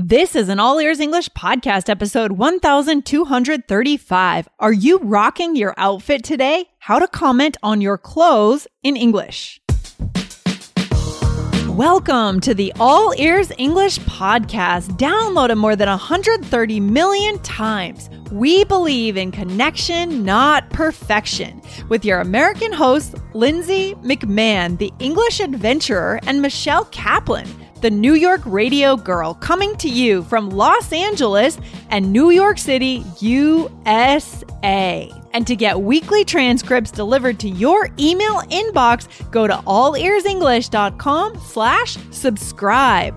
This 0.00 0.36
is 0.36 0.48
an 0.48 0.60
All 0.60 0.78
Ears 0.78 1.00
English 1.00 1.28
podcast 1.30 1.88
episode 1.88 2.30
1235. 2.30 4.48
Are 4.60 4.72
you 4.72 4.98
rocking 4.98 5.56
your 5.56 5.74
outfit 5.76 6.22
today? 6.22 6.66
How 6.78 7.00
to 7.00 7.08
comment 7.08 7.56
on 7.64 7.80
your 7.80 7.98
clothes 7.98 8.68
in 8.84 8.96
English. 8.96 9.60
Welcome 11.66 12.38
to 12.42 12.54
the 12.54 12.72
All 12.78 13.12
Ears 13.18 13.50
English 13.58 13.98
podcast, 14.00 14.96
downloaded 14.98 15.56
more 15.56 15.74
than 15.74 15.88
130 15.88 16.78
million 16.78 17.40
times. 17.40 18.08
We 18.30 18.62
believe 18.62 19.16
in 19.16 19.32
connection, 19.32 20.24
not 20.24 20.70
perfection, 20.70 21.60
with 21.88 22.04
your 22.04 22.20
American 22.20 22.72
hosts, 22.72 23.16
Lindsay 23.34 23.96
McMahon, 23.96 24.78
the 24.78 24.92
English 25.00 25.40
adventurer, 25.40 26.20
and 26.24 26.40
Michelle 26.40 26.84
Kaplan 26.84 27.48
the 27.80 27.90
New 27.90 28.14
York 28.14 28.40
radio 28.44 28.96
girl, 28.96 29.34
coming 29.34 29.76
to 29.76 29.88
you 29.88 30.22
from 30.24 30.50
Los 30.50 30.92
Angeles 30.92 31.58
and 31.90 32.12
New 32.12 32.30
York 32.30 32.58
City, 32.58 33.04
USA. 33.20 35.10
And 35.32 35.46
to 35.46 35.54
get 35.54 35.80
weekly 35.80 36.24
transcripts 36.24 36.90
delivered 36.90 37.38
to 37.40 37.48
your 37.48 37.90
email 37.98 38.40
inbox, 38.50 39.30
go 39.30 39.46
to 39.46 39.54
allearsenglish.com 39.54 41.38
slash 41.40 41.96
subscribe. 42.10 43.16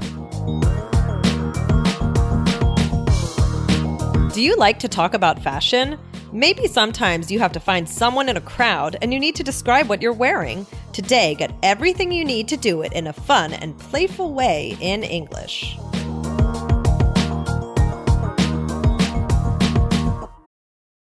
Do 4.33 4.41
you 4.41 4.55
like 4.55 4.79
to 4.79 4.87
talk 4.87 5.13
about 5.13 5.41
fashion? 5.41 5.97
Maybe 6.33 6.65
sometimes 6.67 7.29
you 7.29 7.39
have 7.39 7.51
to 7.53 7.59
find 7.59 7.87
someone 7.87 8.29
in 8.29 8.37
a 8.37 8.41
crowd 8.41 8.95
and 9.01 9.13
you 9.13 9.19
need 9.19 9.35
to 9.35 9.43
describe 9.43 9.89
what 9.89 10.01
you're 10.01 10.13
wearing. 10.13 10.65
Today, 10.93 11.35
get 11.35 11.53
everything 11.61 12.09
you 12.11 12.23
need 12.23 12.47
to 12.47 12.57
do 12.57 12.83
it 12.83 12.93
in 12.93 13.07
a 13.07 13.13
fun 13.13 13.51
and 13.51 13.77
playful 13.77 14.33
way 14.33 14.77
in 14.79 15.03
English. 15.03 15.77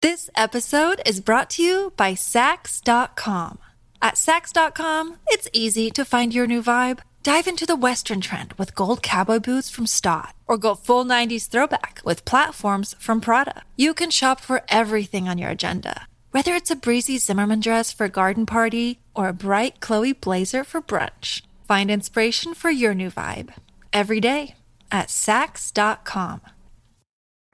This 0.02 0.30
episode 0.34 1.00
is 1.06 1.20
brought 1.20 1.50
to 1.50 1.62
you 1.62 1.92
by 1.96 2.14
Saks.com. 2.14 3.58
At 4.02 4.14
Saks.com, 4.14 5.18
it's 5.28 5.48
easy 5.52 5.90
to 5.90 6.04
find 6.04 6.34
your 6.34 6.46
new 6.46 6.62
vibe. 6.62 7.00
Dive 7.22 7.46
into 7.46 7.66
the 7.66 7.76
Western 7.76 8.22
trend 8.22 8.54
with 8.54 8.74
gold 8.74 9.02
cowboy 9.02 9.40
boots 9.40 9.68
from 9.68 9.86
Staud, 9.86 10.32
or 10.48 10.56
go 10.56 10.74
full 10.74 11.04
90s 11.04 11.48
throwback 11.48 12.00
with 12.02 12.24
platforms 12.24 12.94
from 12.98 13.20
Prada. 13.20 13.62
You 13.76 13.92
can 13.92 14.10
shop 14.10 14.40
for 14.40 14.62
everything 14.68 15.28
on 15.28 15.36
your 15.36 15.50
agenda, 15.50 16.06
whether 16.30 16.54
it's 16.54 16.70
a 16.70 16.76
breezy 16.76 17.18
Zimmermann 17.18 17.60
dress 17.60 17.92
for 17.92 18.06
a 18.06 18.08
garden 18.08 18.46
party 18.46 19.00
or 19.14 19.28
a 19.28 19.34
bright 19.34 19.80
Chloe 19.80 20.14
blazer 20.14 20.64
for 20.64 20.80
brunch. 20.80 21.42
Find 21.68 21.90
inspiration 21.90 22.54
for 22.54 22.70
your 22.70 22.94
new 22.94 23.10
vibe 23.10 23.52
every 23.92 24.20
day 24.20 24.54
at 24.90 25.08
Saks.com. 25.08 26.40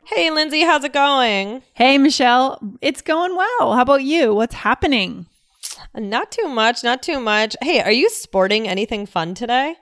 Hey, 0.04 0.30
Lindsay, 0.30 0.60
how's 0.60 0.84
it 0.84 0.92
going? 0.92 1.62
Hey, 1.74 1.98
Michelle. 1.98 2.60
It's 2.80 3.02
going 3.02 3.34
well. 3.34 3.74
How 3.74 3.82
about 3.82 4.04
you? 4.04 4.32
What's 4.32 4.54
happening? 4.54 5.26
Not 5.94 6.30
too 6.30 6.48
much, 6.48 6.84
not 6.84 7.02
too 7.02 7.20
much. 7.20 7.56
Hey, 7.62 7.80
are 7.80 7.92
you 7.92 8.10
sporting 8.10 8.68
anything 8.68 9.06
fun 9.06 9.34
today? 9.34 9.76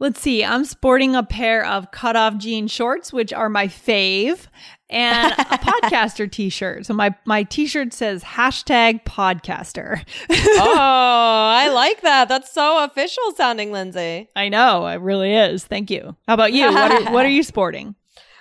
Let's 0.00 0.20
see. 0.20 0.44
I'm 0.44 0.64
sporting 0.64 1.16
a 1.16 1.24
pair 1.24 1.64
of 1.66 1.90
cutoff 1.90 2.36
jean 2.36 2.68
shorts, 2.68 3.12
which 3.12 3.32
are 3.32 3.48
my 3.48 3.66
fave, 3.66 4.46
and 4.88 5.32
a 5.32 5.36
podcaster 5.58 6.30
t-shirt. 6.30 6.86
So 6.86 6.94
my 6.94 7.14
my 7.24 7.42
t-shirt 7.42 7.92
says 7.92 8.22
hashtag 8.22 9.04
podcaster. 9.04 10.04
oh, 10.30 11.50
I 11.50 11.68
like 11.70 12.02
that. 12.02 12.28
That's 12.28 12.52
so 12.52 12.84
official 12.84 13.32
sounding, 13.36 13.72
Lindsay. 13.72 14.28
I 14.36 14.48
know 14.48 14.86
it 14.86 15.00
really 15.00 15.34
is. 15.34 15.64
Thank 15.64 15.90
you. 15.90 16.16
How 16.28 16.34
about 16.34 16.52
you? 16.52 16.66
what, 16.66 16.92
are, 16.92 17.12
what 17.12 17.26
are 17.26 17.30
you 17.30 17.42
sporting? 17.42 17.96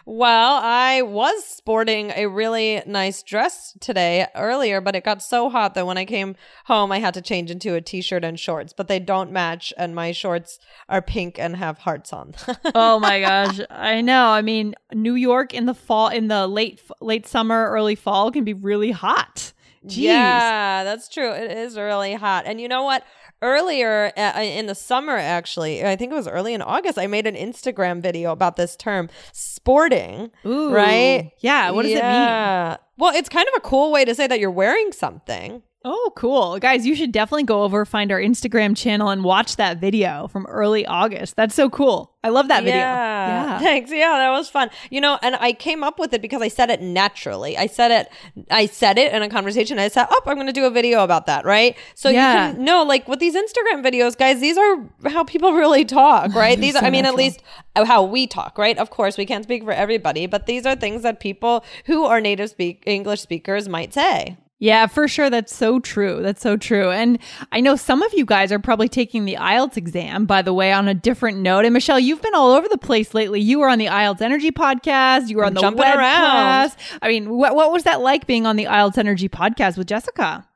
Well, 0.10 0.62
I 0.64 1.02
was 1.02 1.44
sporting 1.44 2.14
a 2.16 2.28
really 2.28 2.82
nice 2.86 3.22
dress 3.22 3.76
today 3.82 4.26
earlier, 4.36 4.80
but 4.80 4.96
it 4.96 5.04
got 5.04 5.22
so 5.22 5.50
hot 5.50 5.74
that 5.74 5.86
when 5.86 5.98
I 5.98 6.06
came 6.06 6.38
home, 6.64 6.94
I 6.94 7.00
had 7.00 7.14
to 7.16 7.22
change 7.22 7.52
into 7.52 7.76
a 7.76 7.82
t 7.82 8.00
shirt 8.00 8.24
and 8.24 8.40
shorts, 8.40 8.72
but 8.72 8.88
they 8.88 9.00
don't 9.00 9.34
match. 9.34 9.74
And 9.78 9.94
my 9.94 10.14
shorts 10.14 10.60
are 10.88 11.02
pink 11.02 11.38
and 11.38 11.58
have 11.58 11.80
hearts 11.80 12.14
on. 12.14 12.36
oh 12.74 13.00
my 13.00 13.20
gosh. 13.20 13.60
I 13.70 14.00
know. 14.00 14.28
I 14.28 14.42
mean, 14.42 14.76
New 14.94 15.16
York 15.16 15.54
in 15.54 15.66
the 15.66 15.74
fall, 15.74 16.08
in 16.08 16.30
the 16.30 16.48
late, 16.48 16.82
late 17.02 17.28
summer, 17.28 17.68
early 17.68 17.96
fall 17.96 18.32
can 18.32 18.46
be 18.46 18.54
really 18.54 18.92
hot. 18.92 19.52
Jeez. 19.86 20.04
Yeah, 20.04 20.86
that's 20.86 21.10
true. 21.10 21.32
It 21.34 21.52
is 21.52 21.78
really 21.78 22.14
hot. 22.14 22.46
And 22.46 22.62
you 22.62 22.70
know 22.70 22.84
what? 22.84 23.04
Earlier 23.42 24.12
uh, 24.18 24.40
in 24.42 24.66
the 24.66 24.76
summer 24.76 25.16
actually 25.16 25.86
i 25.86 25.96
think 25.96 26.12
it 26.12 26.16
was 26.16 26.28
early 26.28 26.54
in 26.54 26.62
august 26.62 26.98
i 26.98 27.08
made 27.08 27.28
an 27.28 27.36
instagram 27.36 28.02
video 28.02 28.32
about 28.32 28.56
this 28.56 28.76
term 28.76 29.10
sporting 29.32 30.32
Ooh, 30.46 30.72
right 30.72 31.32
yeah 31.40 31.70
what 31.72 31.84
does 31.84 31.92
yeah. 31.92 32.66
it 32.66 32.70
mean? 32.70 32.78
Well 33.00 33.16
it's 33.16 33.30
kind 33.30 33.48
of 33.48 33.54
a 33.58 33.62
cool 33.62 33.92
way 33.92 34.06
to 34.06 34.16
say 34.16 34.26
that 34.26 34.40
you're 34.40 34.50
wearing 34.50 34.92
something 34.92 35.62
Oh, 35.86 36.12
cool. 36.16 36.58
Guys, 36.58 36.86
you 36.88 36.96
should 36.96 37.12
definitely 37.12 37.44
go 37.44 37.62
over, 37.62 37.86
find 37.86 38.12
our 38.12 38.20
Instagram 38.20 38.76
channel, 38.76 39.10
and 39.10 39.24
watch 39.24 39.58
that 39.58 39.78
video 39.78 40.28
from 40.28 40.48
early 40.48 40.86
August. 40.88 41.36
That's 41.36 41.54
so 41.54 41.70
cool. 41.70 42.16
I 42.24 42.30
love 42.30 42.48
that 42.48 42.64
video. 42.64 42.80
Yeah. 42.80 43.28
yeah. 43.28 43.60
Thanks. 43.64 43.92
Yeah, 43.92 44.18
that 44.18 44.32
was 44.32 44.50
fun. 44.50 44.72
You 44.90 45.02
know, 45.02 45.20
and 45.22 45.36
I 45.36 45.54
came 45.54 45.84
up 45.84 46.00
with 46.00 46.14
it 46.14 46.22
because 46.22 46.42
I 46.42 46.48
said 46.48 46.72
it 46.72 46.82
naturally. 46.82 47.58
I 47.58 47.68
said 47.68 47.92
it, 47.92 48.10
I 48.50 48.66
said 48.66 48.98
it 48.98 49.14
in 49.14 49.22
a 49.22 49.30
conversation. 49.30 49.78
I 49.78 49.88
said, 49.88 50.08
oh, 50.10 50.22
I'm 50.26 50.36
going 50.36 50.48
to 50.48 50.54
do 50.54 50.66
a 50.66 50.72
video 50.72 51.04
about 51.04 51.28
that, 51.28 51.46
right? 51.46 51.78
So 51.94 52.10
yeah. 52.10 52.50
you 52.50 52.56
can 52.56 52.66
know, 52.66 52.84
like 52.84 53.08
with 53.08 53.20
these 53.20 53.36
Instagram 53.36 53.86
videos, 53.86 54.18
guys, 54.18 54.42
these 54.42 54.58
are 54.58 54.84
how 55.06 55.24
people 55.24 55.54
really 55.54 55.86
talk, 55.86 56.34
right? 56.36 56.60
these, 56.60 56.74
so 56.74 56.80
I 56.80 56.90
mean, 56.90 57.04
natural. 57.04 57.20
at 57.20 57.24
least 57.24 57.44
uh, 57.76 57.86
how 57.86 58.04
we 58.04 58.26
talk, 58.26 58.58
right? 58.58 58.78
Of 58.80 58.90
course, 58.90 59.16
we 59.16 59.28
can't 59.28 59.44
speak 59.44 59.64
for 59.64 59.74
everybody, 59.74 60.26
but 60.26 60.48
these 60.48 60.66
are 60.66 60.76
things 60.76 61.04
that 61.04 61.20
people 61.20 61.64
who 61.86 62.06
are 62.06 62.20
native 62.20 62.50
speak 62.50 62.84
English 62.88 63.22
speakers 63.22 63.70
might 63.70 63.94
say. 63.94 64.38
Yeah, 64.60 64.88
for 64.88 65.08
sure. 65.08 65.30
That's 65.30 65.56
so 65.56 65.80
true. 65.80 66.22
That's 66.24 66.42
so 66.42 66.58
true. 66.58 66.90
And 66.90 67.20
I 67.52 67.62
know 67.62 67.76
some 67.76 68.02
of 68.02 68.12
you 68.14 68.26
guys 68.26 68.52
are 68.52 68.58
probably 68.58 68.90
taking 68.90 69.26
the 69.26 69.36
IELTS 69.36 69.78
exam, 69.78 70.26
by 70.26 70.42
the 70.42 70.54
way, 70.54 70.72
on 70.72 70.88
a 70.88 70.96
different 70.96 71.38
note. 71.40 71.64
And 71.66 71.74
Michelle, 71.74 72.00
you've 72.00 72.24
been 72.24 72.34
all 72.34 72.52
over 72.54 72.68
the 72.68 72.78
place 72.78 73.14
lately. 73.14 73.40
You 73.40 73.60
were 73.60 73.70
on 73.70 73.78
the 73.78 73.86
IELTS 73.86 74.22
Energy 74.22 74.52
podcast. 74.52 75.30
You 75.30 75.38
were 75.38 75.46
on 75.46 75.54
the 75.54 75.62
jumping 75.62 75.80
web 75.80 75.98
around. 76.00 76.22
Class. 76.22 76.76
I 77.04 77.08
mean, 77.08 77.30
what, 77.30 77.56
what 77.56 77.72
was 77.72 77.84
that 77.84 78.02
like 78.02 78.26
being 78.26 78.48
on 78.48 78.56
the 78.56 78.66
IELTS 78.66 78.98
Energy 78.98 79.30
podcast 79.30 79.78
with 79.78 79.88
Jessica? 79.88 80.48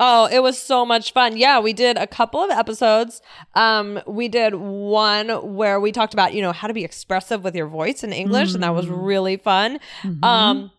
Oh, 0.00 0.28
it 0.30 0.40
was 0.40 0.56
so 0.56 0.86
much 0.86 1.12
fun. 1.12 1.36
Yeah, 1.36 1.58
we 1.58 1.72
did 1.72 1.96
a 1.96 2.06
couple 2.06 2.40
of 2.40 2.50
episodes. 2.50 3.20
Um, 3.54 4.00
we 4.06 4.28
did 4.28 4.54
one 4.54 5.28
where 5.56 5.80
we 5.80 5.90
talked 5.90 6.14
about, 6.14 6.34
you 6.34 6.42
know, 6.42 6.52
how 6.52 6.68
to 6.68 6.74
be 6.74 6.84
expressive 6.84 7.42
with 7.42 7.56
your 7.56 7.66
voice 7.66 8.04
in 8.04 8.12
English, 8.12 8.50
mm. 8.50 8.54
and 8.54 8.62
that 8.62 8.74
was 8.74 8.86
mm. 8.86 8.96
really 8.96 9.36
fun. 9.36 9.80
Mm-hmm. 10.02 10.22
Um, 10.22 10.70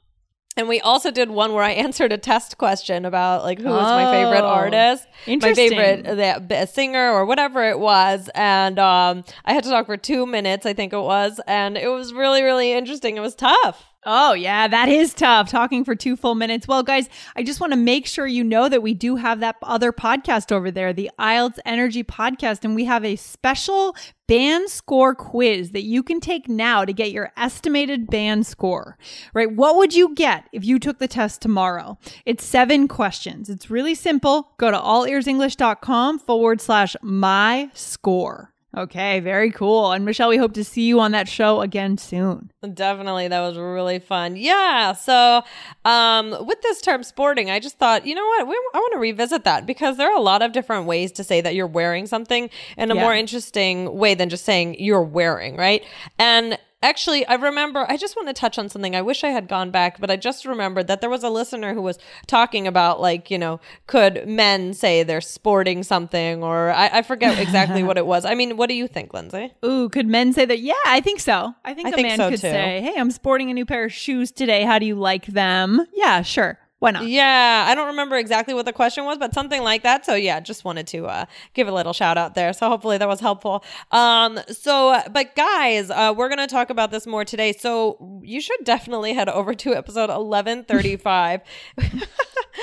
and 0.59 0.67
we 0.67 0.81
also 0.81 1.09
did 1.09 1.31
one 1.31 1.53
where 1.53 1.63
I 1.63 1.71
answered 1.85 2.11
a 2.11 2.17
test 2.17 2.57
question 2.57 3.05
about 3.05 3.43
like 3.43 3.59
who 3.59 3.69
was 3.69 3.87
oh, 3.87 3.95
my 3.95 4.11
favorite 4.11 4.43
oh, 4.43 4.47
artist, 4.47 5.07
my 5.25 5.53
favorite 5.53 6.03
the, 6.49 6.65
singer 6.65 7.11
or 7.11 7.25
whatever 7.25 7.63
it 7.63 7.79
was, 7.79 8.29
and 8.35 8.77
um, 8.77 9.23
I 9.45 9.53
had 9.53 9.63
to 9.63 9.69
talk 9.69 9.85
for 9.85 9.97
two 9.97 10.25
minutes, 10.25 10.65
I 10.65 10.73
think 10.73 10.91
it 10.91 10.99
was, 10.99 11.39
and 11.47 11.77
it 11.77 11.87
was 11.87 12.13
really 12.13 12.43
really 12.43 12.73
interesting. 12.73 13.15
It 13.15 13.21
was 13.21 13.35
tough. 13.35 13.88
Oh, 14.05 14.33
yeah, 14.33 14.67
that 14.69 14.87
is 14.87 15.13
tough. 15.13 15.49
Talking 15.49 15.83
for 15.83 15.93
two 15.93 16.15
full 16.15 16.35
minutes. 16.35 16.67
Well, 16.67 16.83
guys, 16.83 17.09
I 17.35 17.43
just 17.43 17.59
want 17.59 17.73
to 17.73 17.77
make 17.77 18.07
sure 18.07 18.25
you 18.25 18.45
know 18.45 18.69
that 18.69 18.81
we 18.81 18.93
do 18.93 19.17
have 19.17 19.41
that 19.41 19.57
other 19.61 19.91
podcast 19.91 20.53
over 20.53 20.71
there, 20.71 20.93
the 20.93 21.11
IELTS 21.19 21.59
Energy 21.65 22.03
Podcast, 22.03 22.63
and 22.63 22.75
we 22.75 22.85
have 22.85 23.03
a 23.03 23.17
special 23.17 23.95
band 24.25 24.69
score 24.69 25.13
quiz 25.15 25.71
that 25.71 25.83
you 25.83 26.01
can 26.01 26.21
take 26.21 26.47
now 26.47 26.85
to 26.85 26.93
get 26.93 27.11
your 27.11 27.33
estimated 27.35 28.07
band 28.07 28.45
score, 28.45 28.97
right? 29.33 29.51
What 29.51 29.75
would 29.75 29.93
you 29.93 30.15
get 30.15 30.45
if 30.53 30.63
you 30.63 30.79
took 30.79 30.99
the 30.99 31.07
test 31.07 31.41
tomorrow? 31.41 31.97
It's 32.25 32.45
seven 32.45 32.88
questions. 32.88 33.49
It's 33.49 33.69
really 33.69 33.95
simple. 33.95 34.53
Go 34.57 34.71
to 34.71 34.77
allearsenglish.com 34.77 36.19
forward 36.19 36.61
slash 36.61 36.95
my 37.01 37.69
score. 37.73 38.53
Okay, 38.78 39.19
very 39.19 39.50
cool. 39.50 39.91
And 39.91 40.06
Michelle, 40.06 40.30
we 40.30 40.38
hope 40.38 40.53
to 40.53 40.63
see 40.63 40.84
you 40.84 41.00
on 41.00 41.12
that 41.13 41.28
show 41.28 41.62
again 41.62 41.97
soon. 41.97 42.52
Definitely. 42.74 43.28
That 43.28 43.42
was 43.42 43.57
really 43.57 43.98
fun. 43.98 44.36
Yeah. 44.36 44.94
So, 44.94 45.42
um, 45.86 46.45
with 46.45 46.62
this 46.62 46.80
term 46.80 47.01
sporting, 47.01 47.50
I 47.50 47.60
just 47.60 47.80
thought, 47.80 48.06
you 48.06 48.13
know 48.13 48.25
what? 48.25 48.48
We, 48.48 48.54
I 48.54 48.77
want 48.77 48.94
to 48.94 49.00
revisit 49.00 49.44
that 49.45 49.66
because 49.66 49.98
there 49.98 50.12
are 50.12 50.16
a 50.16 50.21
lot 50.21 50.44
of 50.44 50.51
different 50.51 50.86
ways 50.86 51.12
to 51.13 51.24
say 51.24 51.42
that 51.42 51.56
you're 51.56 51.66
wearing 51.66 52.06
something 52.06 52.50
in 52.77 52.92
a 52.92 52.95
yeah. 52.95 53.01
more 53.01 53.16
interesting 53.16 53.98
way 53.98 54.13
than 54.13 54.30
just 54.30 54.45
saying 54.45 54.75
you're 54.80 55.01
wearing, 55.01 55.57
right? 55.57 55.83
And 56.19 56.60
Actually, 56.81 57.25
I 57.25 57.33
remember, 57.35 57.85
I 57.89 57.97
just 57.97 58.15
want 58.15 58.29
to 58.29 58.33
touch 58.33 58.57
on 58.57 58.69
something. 58.69 58.95
I 58.95 59.01
wish 59.01 59.25
I 59.25 59.29
had 59.29 59.49
gone 59.49 59.69
back, 59.69 59.99
but 59.99 60.09
I 60.09 60.15
just 60.15 60.45
remembered 60.45 60.87
that 60.87 61.01
there 61.01 61.09
was 61.09 61.23
a 61.23 61.29
listener 61.29 61.73
who 61.73 61.81
was 61.81 61.99
talking 62.25 62.67
about, 62.67 63.01
like, 63.01 63.29
you 63.29 63.37
know, 63.37 63.59
could 63.85 64.25
men 64.25 64.73
say 64.73 65.03
they're 65.03 65.19
sporting 65.19 65.83
something, 65.83 66.41
or 66.41 66.71
I, 66.71 66.99
I 66.99 67.01
forget 67.01 67.37
exactly 67.37 67.83
what 67.83 67.97
it 67.97 68.05
was. 68.13 68.23
I 68.23 68.33
mean, 68.33 68.55
what 68.55 68.69
do 68.69 68.75
you 68.75 68.87
think, 68.87 69.13
Lindsay? 69.13 69.53
Ooh, 69.65 69.89
could 69.89 70.07
men 70.07 70.31
say 70.31 70.45
that? 70.45 70.59
Yeah, 70.59 70.73
I 70.85 71.01
think 71.01 71.19
so. 71.19 71.53
I 71.65 71.73
think 71.73 71.87
I 71.87 71.89
a 71.91 71.93
think 71.95 72.07
man 72.07 72.17
so 72.17 72.29
could 72.29 72.39
too. 72.39 72.49
say, 72.49 72.79
hey, 72.81 72.93
I'm 72.97 73.11
sporting 73.11 73.49
a 73.51 73.53
new 73.53 73.65
pair 73.65 73.83
of 73.83 73.91
shoes 73.91 74.31
today. 74.31 74.63
How 74.63 74.79
do 74.79 74.85
you 74.85 74.95
like 74.95 75.25
them? 75.25 75.85
Yeah, 75.93 76.21
sure. 76.21 76.59
Why 76.79 76.91
not? 76.91 77.07
Yeah, 77.07 77.65
I 77.67 77.75
don't 77.75 77.87
remember 77.87 78.15
exactly 78.15 78.53
what 78.53 78.65
the 78.65 78.71
question 78.71 79.03
was, 79.03 79.17
but 79.17 79.33
something 79.33 79.61
like 79.63 79.83
that. 79.83 80.05
So 80.05 80.15
yeah, 80.15 80.39
just 80.39 80.63
wanted 80.63 80.87
to 80.87 81.07
uh, 81.07 81.25
give 81.53 81.67
a 81.67 81.73
little 81.73 81.91
shout 81.91 82.17
out 82.17 82.35
there. 82.35 82.53
So 82.53 82.69
hopefully 82.69 82.97
that 82.97 83.07
was 83.07 83.19
helpful. 83.19 83.65
Um, 83.91 84.39
so 84.49 85.01
but 85.11 85.35
guys, 85.35 85.89
uh, 85.89 86.13
we're 86.15 86.29
gonna 86.29 86.47
talk 86.47 86.69
about 86.69 86.91
this 86.91 87.05
more 87.05 87.25
today. 87.25 87.51
So 87.51 88.21
you 88.23 88.39
should 88.39 88.63
definitely 88.63 89.13
head 89.13 89.27
over 89.27 89.53
to 89.55 89.75
episode 89.75 90.09
eleven 90.09 90.63
thirty 90.63 90.95
five. 90.95 91.41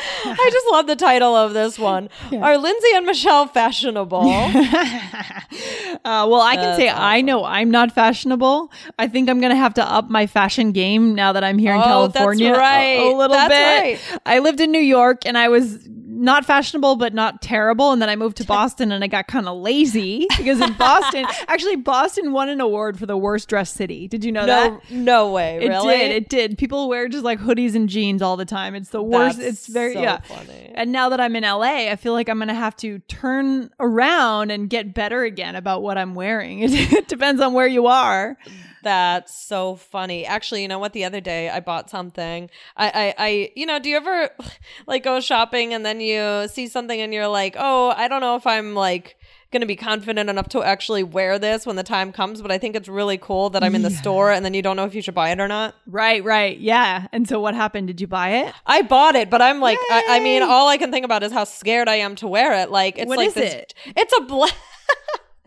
I 0.25 0.49
just 0.53 0.67
love 0.71 0.87
the 0.87 0.97
title 0.97 1.35
of 1.35 1.55
this 1.55 1.79
one. 1.79 2.09
Yeah. 2.31 2.41
Are 2.41 2.59
Lindsay 2.59 2.89
and 2.95 3.07
Michelle 3.07 3.47
fashionable? 3.47 4.21
uh, 4.29 4.51
well, 6.05 6.41
I 6.41 6.57
can 6.57 6.77
say 6.77 6.89
awesome. 6.89 7.03
I 7.03 7.21
know 7.23 7.45
I'm 7.45 7.71
not 7.71 7.93
fashionable. 7.93 8.71
I 8.99 9.09
think 9.09 9.31
I'm 9.31 9.41
gonna 9.41 9.57
have 9.57 9.75
to 9.75 9.85
up 9.85 10.11
my 10.11 10.27
fashion 10.27 10.73
game 10.73 11.15
now 11.15 11.33
that 11.33 11.45
I'm 11.45 11.59
here 11.59 11.75
in 11.75 11.81
oh, 11.81 11.85
California. 11.85 12.53
right. 12.53 12.99
A, 12.99 13.13
a 13.13 13.17
little 13.17 13.37
that's 13.37 13.49
bit. 13.49 14.11
Right. 14.11 14.21
I 14.27 14.39
lived 14.41 14.61
in 14.61 14.71
New 14.71 14.79
York 14.79 15.27
and 15.27 15.39
I 15.39 15.49
was 15.49 15.79
not 16.17 16.45
fashionable, 16.45 16.97
but 16.97 17.13
not 17.13 17.43
terrible. 17.43 17.93
And 17.93 18.01
then 18.01 18.09
I 18.09 18.17
moved 18.17 18.39
to 18.39 18.45
Boston 18.45 18.91
and 18.91 19.05
I 19.05 19.07
got 19.07 19.29
kind 19.29 19.47
of 19.47 19.59
lazy 19.59 20.27
because 20.37 20.61
in 20.61 20.73
Boston, 20.75 21.27
actually, 21.49 21.77
Boston 21.77 22.33
won 22.33 22.49
an 22.49 22.61
award 22.61 22.99
for 22.99 23.07
the 23.07 23.17
worst 23.17 23.49
dressed 23.49 23.75
city. 23.75 24.09
Did 24.09 24.25
you 24.25 24.33
know 24.33 24.47
no, 24.47 24.47
that? 24.47 24.91
No 24.91 25.31
way. 25.31 25.59
It 25.63 25.69
really? 25.69 25.97
did. 25.97 26.11
It 26.11 26.29
did. 26.29 26.59
People 26.59 26.89
wear 26.89 27.09
just 27.09 27.25
like 27.25 27.39
hoodies 27.39 27.75
and 27.75 27.89
jeans 27.89 28.23
all 28.23 28.37
the 28.37 28.45
time. 28.45 28.75
It's 28.75 28.89
the 28.89 29.03
worst. 29.03 29.39
That's 29.39 29.49
it's 29.51 29.67
very, 29.67 29.95
so 29.95 30.01
yeah. 30.01 30.21
Funny. 30.21 30.73
And 30.75 30.91
now 30.91 31.11
that 31.11 31.21
I'm 31.21 31.37
in 31.37 31.43
LA, 31.43 31.91
I 31.91 31.97
feel 31.97 32.15
like 32.15 32.29
I'm 32.29 32.39
going 32.39 32.49
to 32.49 32.55
have 32.55 32.77
to 32.77 32.99
turn 33.01 33.71
around 33.79 34.51
and 34.51 34.71
get 34.71 34.95
better 34.95 35.23
again 35.23 35.55
about 35.55 35.83
what 35.83 35.99
I'm 35.99 36.15
wearing. 36.15 36.63
It 36.97 37.09
depends 37.09 37.41
on 37.43 37.53
where 37.53 37.67
you 37.67 37.87
are. 37.87 38.39
That's 38.87 39.35
so 39.35 39.75
funny. 39.75 40.25
Actually, 40.25 40.63
you 40.63 40.69
know 40.69 40.79
what? 40.79 40.93
The 40.93 41.05
other 41.05 41.21
day 41.21 41.51
I 41.51 41.59
bought 41.59 41.91
something. 41.91 42.49
I, 42.77 42.87
I, 42.87 43.15
I, 43.19 43.53
you 43.57 43.67
know, 43.67 43.81
do 43.81 43.89
you 43.89 43.97
ever 43.97 44.31
like 44.87 45.03
go 45.03 45.19
shopping 45.19 45.75
and 45.75 45.85
then 45.85 46.01
you 46.01 46.47
see 46.47 46.69
something 46.69 47.01
and 47.01 47.13
you're 47.13 47.27
like, 47.27 47.57
oh, 47.59 47.93
I 47.97 48.07
don't 48.07 48.21
know 48.21 48.37
if 48.37 48.47
I'm 48.47 48.77
like 48.77 49.17
going 49.51 49.61
to 49.61 49.67
be 49.67 49.75
confident 49.75 50.31
enough 50.31 50.49
to 50.51 50.63
actually 50.63 51.03
wear 51.03 51.37
this 51.37 51.67
when 51.67 51.75
the 51.75 51.83
time 51.83 52.13
comes, 52.13 52.41
but 52.41 52.53
I 52.53 52.59
think 52.59 52.77
it's 52.77 52.89
really 52.89 53.19
cool 53.19 53.51
that 53.51 53.65
I'm 53.65 53.75
in 53.75 53.83
the 53.83 53.91
yeah. 53.91 53.99
store 53.99 54.31
and 54.31 54.45
then 54.45 54.55
you 54.55 54.63
don't 54.63 54.77
know 54.77 54.85
if 54.85 54.95
you 54.95 55.03
should 55.03 55.17
buy 55.17 55.31
it 55.31 55.41
or 55.41 55.49
not. 55.49 55.75
Right, 55.89 56.23
right. 56.23 56.57
Yeah. 56.57 57.09
And 57.11 57.29
so 57.29 57.41
what 57.41 57.57
happened? 57.57 57.89
Did 57.89 58.01
you 58.01 58.07
buy 58.07 58.29
it? 58.47 58.55
I 58.67 58.83
bought 58.83 59.17
it, 59.17 59.31
but 59.31 59.43
I'm 59.43 59.59
like, 59.59 59.79
I, 59.91 60.05
I, 60.11 60.21
mean, 60.21 60.45
all 60.45 60.69
I 60.69 60.77
can 60.77 60.93
think 60.93 61.05
about 61.05 61.25
is 61.25 61.33
how 61.33 61.43
scared 61.43 61.89
I 61.89 61.97
am 61.97 62.15
to 62.17 62.29
wear 62.29 62.63
it. 62.63 62.71
Like, 62.71 62.99
it's 62.99 63.09
what 63.09 63.19
like 63.19 63.29
is 63.31 63.35
this, 63.35 63.53
it? 63.53 63.75
It's 63.97 64.15
a 64.17 64.21
black. 64.21 64.55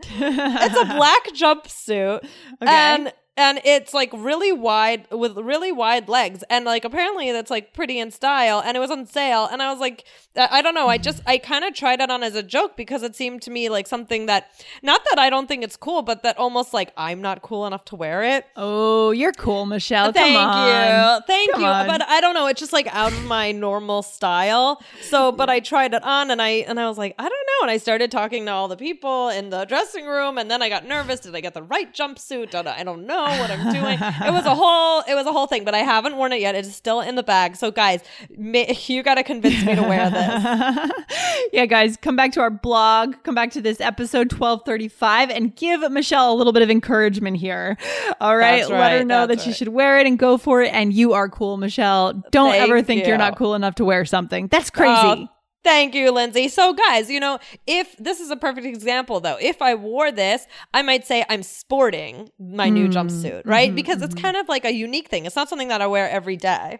it's 0.02 0.76
a 0.76 0.84
black 0.94 1.26
jumpsuit 1.28 2.18
okay. 2.18 2.26
and 2.60 3.12
and 3.40 3.58
it's 3.64 3.94
like 3.94 4.10
really 4.12 4.52
wide 4.52 5.10
with 5.10 5.34
really 5.38 5.72
wide 5.72 6.10
legs. 6.10 6.44
And 6.50 6.66
like 6.66 6.84
apparently 6.84 7.32
that's 7.32 7.50
like 7.50 7.72
pretty 7.72 7.98
in 7.98 8.10
style. 8.10 8.62
And 8.62 8.76
it 8.76 8.80
was 8.80 8.90
on 8.90 9.06
sale. 9.06 9.48
And 9.50 9.62
i 9.62 9.70
was 9.72 9.80
like 9.80 10.04
i 10.36 10.60
don't 10.60 10.74
know. 10.74 10.88
I 10.88 10.98
just 10.98 11.22
i 11.26 11.38
kind 11.38 11.64
of 11.64 11.74
tried 11.74 12.00
it 12.00 12.10
on 12.10 12.22
as 12.22 12.34
a 12.34 12.42
joke 12.42 12.76
because 12.76 13.02
it 13.02 13.16
seemed 13.16 13.40
to 13.42 13.50
me 13.50 13.70
like 13.70 13.86
something 13.86 14.26
that 14.26 14.50
not 14.82 15.00
that 15.08 15.18
i 15.18 15.30
don't 15.30 15.46
think 15.46 15.64
it's 15.64 15.76
cool 15.76 16.02
but 16.02 16.22
that 16.22 16.36
almost 16.38 16.74
like 16.74 16.92
i'm 16.96 17.22
not 17.22 17.40
cool 17.40 17.66
enough 17.66 17.84
to 17.86 17.96
wear 17.96 18.22
it. 18.22 18.44
Oh 18.56 19.10
you're 19.10 19.32
cool 19.32 19.64
michelle. 19.64 20.12
Thank 20.12 20.32
you. 20.34 21.20
thank 21.26 21.52
Come 21.52 21.62
you. 21.62 21.66
on. 21.66 21.86
but 21.86 22.02
i 22.08 22.20
don't 22.20 22.34
know. 22.34 22.46
It's 22.46 22.60
just 22.60 22.74
like 22.74 22.88
out 22.94 23.12
of 23.12 23.24
my 23.24 23.52
normal 23.52 24.02
style. 24.02 24.82
So 25.00 25.32
but 25.32 25.48
i 25.48 25.60
tried 25.60 25.94
it 25.94 26.04
on 26.04 26.30
and 26.30 26.42
i 26.42 26.50
and 26.68 26.78
i 26.78 26.86
was 26.86 26.98
like 26.98 27.14
i 27.18 27.22
don't 27.22 27.46
know 27.46 27.49
and 27.62 27.70
i 27.70 27.76
started 27.76 28.10
talking 28.10 28.46
to 28.46 28.52
all 28.52 28.68
the 28.68 28.76
people 28.76 29.28
in 29.28 29.50
the 29.50 29.64
dressing 29.64 30.06
room 30.06 30.38
and 30.38 30.50
then 30.50 30.62
i 30.62 30.68
got 30.68 30.86
nervous 30.86 31.20
did 31.20 31.34
i 31.34 31.40
get 31.40 31.54
the 31.54 31.62
right 31.62 31.94
jumpsuit 31.94 32.54
i 32.54 32.82
don't 32.82 33.06
know 33.06 33.22
what 33.22 33.50
I'm 33.50 33.72
doing. 33.72 33.98
it 34.00 34.32
was 34.32 34.46
a 34.46 34.54
whole 34.54 35.02
it 35.08 35.14
was 35.14 35.26
a 35.26 35.32
whole 35.32 35.46
thing, 35.46 35.64
but 35.64 35.74
I 35.74 35.78
haven't 35.78 36.16
worn 36.16 36.32
it 36.32 36.40
yet. 36.40 36.54
It 36.54 36.66
is 36.66 36.74
still 36.74 37.00
in 37.00 37.14
the 37.14 37.22
bag. 37.22 37.56
So 37.56 37.70
guys, 37.70 38.02
you 38.28 39.02
got 39.02 39.14
to 39.14 39.22
convince 39.22 39.64
me 39.64 39.74
to 39.74 39.82
wear 39.82 40.10
this. 40.10 40.92
yeah, 41.52 41.66
guys, 41.66 41.96
come 41.96 42.16
back 42.16 42.32
to 42.32 42.40
our 42.40 42.50
blog, 42.50 43.16
come 43.22 43.34
back 43.34 43.50
to 43.52 43.60
this 43.60 43.80
episode 43.80 44.32
1235 44.32 45.30
and 45.30 45.54
give 45.54 45.90
Michelle 45.90 46.32
a 46.32 46.36
little 46.36 46.52
bit 46.52 46.62
of 46.62 46.70
encouragement 46.70 47.36
here. 47.36 47.76
All 48.20 48.36
right, 48.36 48.62
right 48.62 48.70
let 48.70 48.98
her 48.98 49.04
know 49.04 49.26
that 49.26 49.38
right. 49.38 49.44
she 49.44 49.52
should 49.52 49.68
wear 49.68 49.98
it 49.98 50.06
and 50.06 50.18
go 50.18 50.38
for 50.38 50.62
it 50.62 50.72
and 50.72 50.92
you 50.92 51.12
are 51.12 51.28
cool, 51.28 51.56
Michelle. 51.56 52.14
Don't 52.30 52.52
Thank 52.52 52.62
ever 52.62 52.82
think 52.82 53.06
you. 53.06 53.14
are 53.14 53.18
not 53.18 53.36
cool 53.36 53.54
enough 53.54 53.76
to 53.76 53.84
wear 53.84 54.04
something. 54.04 54.48
That's 54.48 54.70
crazy. 54.70 54.92
Oh, 54.94 55.28
Thank 55.62 55.94
you, 55.94 56.10
Lindsay. 56.10 56.48
So, 56.48 56.72
guys, 56.72 57.10
you 57.10 57.20
know, 57.20 57.38
if 57.66 57.94
this 57.98 58.18
is 58.18 58.30
a 58.30 58.36
perfect 58.36 58.66
example, 58.66 59.20
though, 59.20 59.36
if 59.40 59.60
I 59.60 59.74
wore 59.74 60.10
this, 60.10 60.46
I 60.72 60.82
might 60.82 61.06
say 61.06 61.24
I'm 61.28 61.42
sporting 61.42 62.30
my 62.38 62.70
new 62.70 62.88
jumpsuit, 62.88 63.42
right? 63.44 63.68
mm-hmm, 63.68 63.76
because 63.76 64.00
it's 64.00 64.14
kind 64.14 64.36
of 64.36 64.48
like 64.48 64.64
a 64.64 64.72
unique 64.72 65.08
thing. 65.08 65.26
It's 65.26 65.36
not 65.36 65.48
something 65.48 65.68
that 65.68 65.82
I 65.82 65.86
wear 65.86 66.08
every 66.08 66.36
day. 66.36 66.78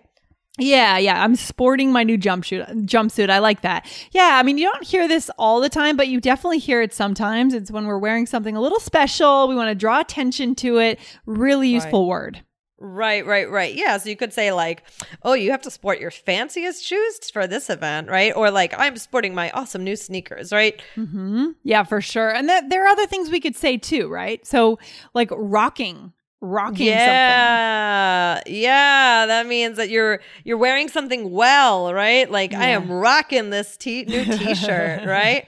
Yeah, 0.59 0.99
yeah. 0.99 1.23
I'm 1.23 1.37
sporting 1.37 1.93
my 1.93 2.03
new 2.03 2.19
jumpsuit. 2.19 2.87
Jumpsuit. 2.87 3.31
I 3.31 3.38
like 3.38 3.62
that. 3.62 3.87
Yeah, 4.12 4.32
I 4.35 4.43
mean, 4.43 4.59
you 4.59 4.71
don't 4.71 4.85
hear 4.85 5.06
this 5.09 5.31
all 5.38 5.61
the 5.61 5.69
time, 5.69 5.97
but 5.97 6.09
you 6.09 6.21
definitely 6.21 6.59
hear 6.59 6.83
it 6.83 6.93
sometimes. 6.93 7.55
It's 7.55 7.71
when 7.71 7.87
we're 7.87 7.99
wearing 7.99 8.26
something 8.26 8.56
a 8.56 8.61
little 8.61 8.81
special. 8.81 9.49
We 9.49 9.55
want 9.55 9.69
to 9.69 9.75
draw 9.75 10.00
attention 10.00 10.55
to 10.56 10.79
it. 10.79 10.99
Really 11.25 11.69
useful 11.69 12.06
word. 12.06 12.43
Right, 12.82 13.27
right, 13.27 13.49
right. 13.50 13.75
Yeah. 13.75 13.99
So 13.99 14.09
you 14.09 14.17
could 14.17 14.32
say, 14.32 14.53
like, 14.53 14.82
oh, 15.23 15.35
you 15.35 15.50
have 15.50 15.61
to 15.62 15.71
sport 15.71 16.00
your 16.00 16.11
fanciest 16.11 16.82
shoes 16.82 17.31
for 17.31 17.47
this 17.47 17.69
event, 17.69 18.09
right? 18.09 18.35
Or 18.35 18.50
like, 18.50 18.73
I'm 18.77 18.97
sporting 18.97 19.35
my 19.35 19.50
awesome 19.50 19.85
new 19.85 19.97
sneakers, 19.97 20.50
right? 20.50 20.81
Mm-hmm. 20.97 21.49
Yeah, 21.62 21.82
for 21.85 22.00
sure. 22.00 22.35
And 22.35 22.49
th- 22.49 22.65
there 22.69 22.85
are 22.85 22.88
other 22.88 23.06
things 23.06 23.29
we 23.31 23.38
could 23.41 23.55
say 23.55 23.77
too, 23.77 24.09
right? 24.09 24.44
So, 24.47 24.79
like, 25.12 25.29
rocking. 25.31 26.15
Rocking 26.43 26.87
yeah, 26.87 28.37
something. 28.38 28.55
yeah. 28.55 29.26
That 29.26 29.47
means 29.47 29.76
that 29.76 29.91
you're 29.91 30.21
you're 30.43 30.56
wearing 30.56 30.88
something 30.88 31.31
well, 31.31 31.93
right? 31.93 32.31
Like 32.31 32.55
I 32.55 32.69
am 32.69 32.91
rocking 32.91 33.50
this 33.50 33.76
t- 33.76 34.05
new 34.06 34.25
T-shirt, 34.38 35.05
right? 35.06 35.47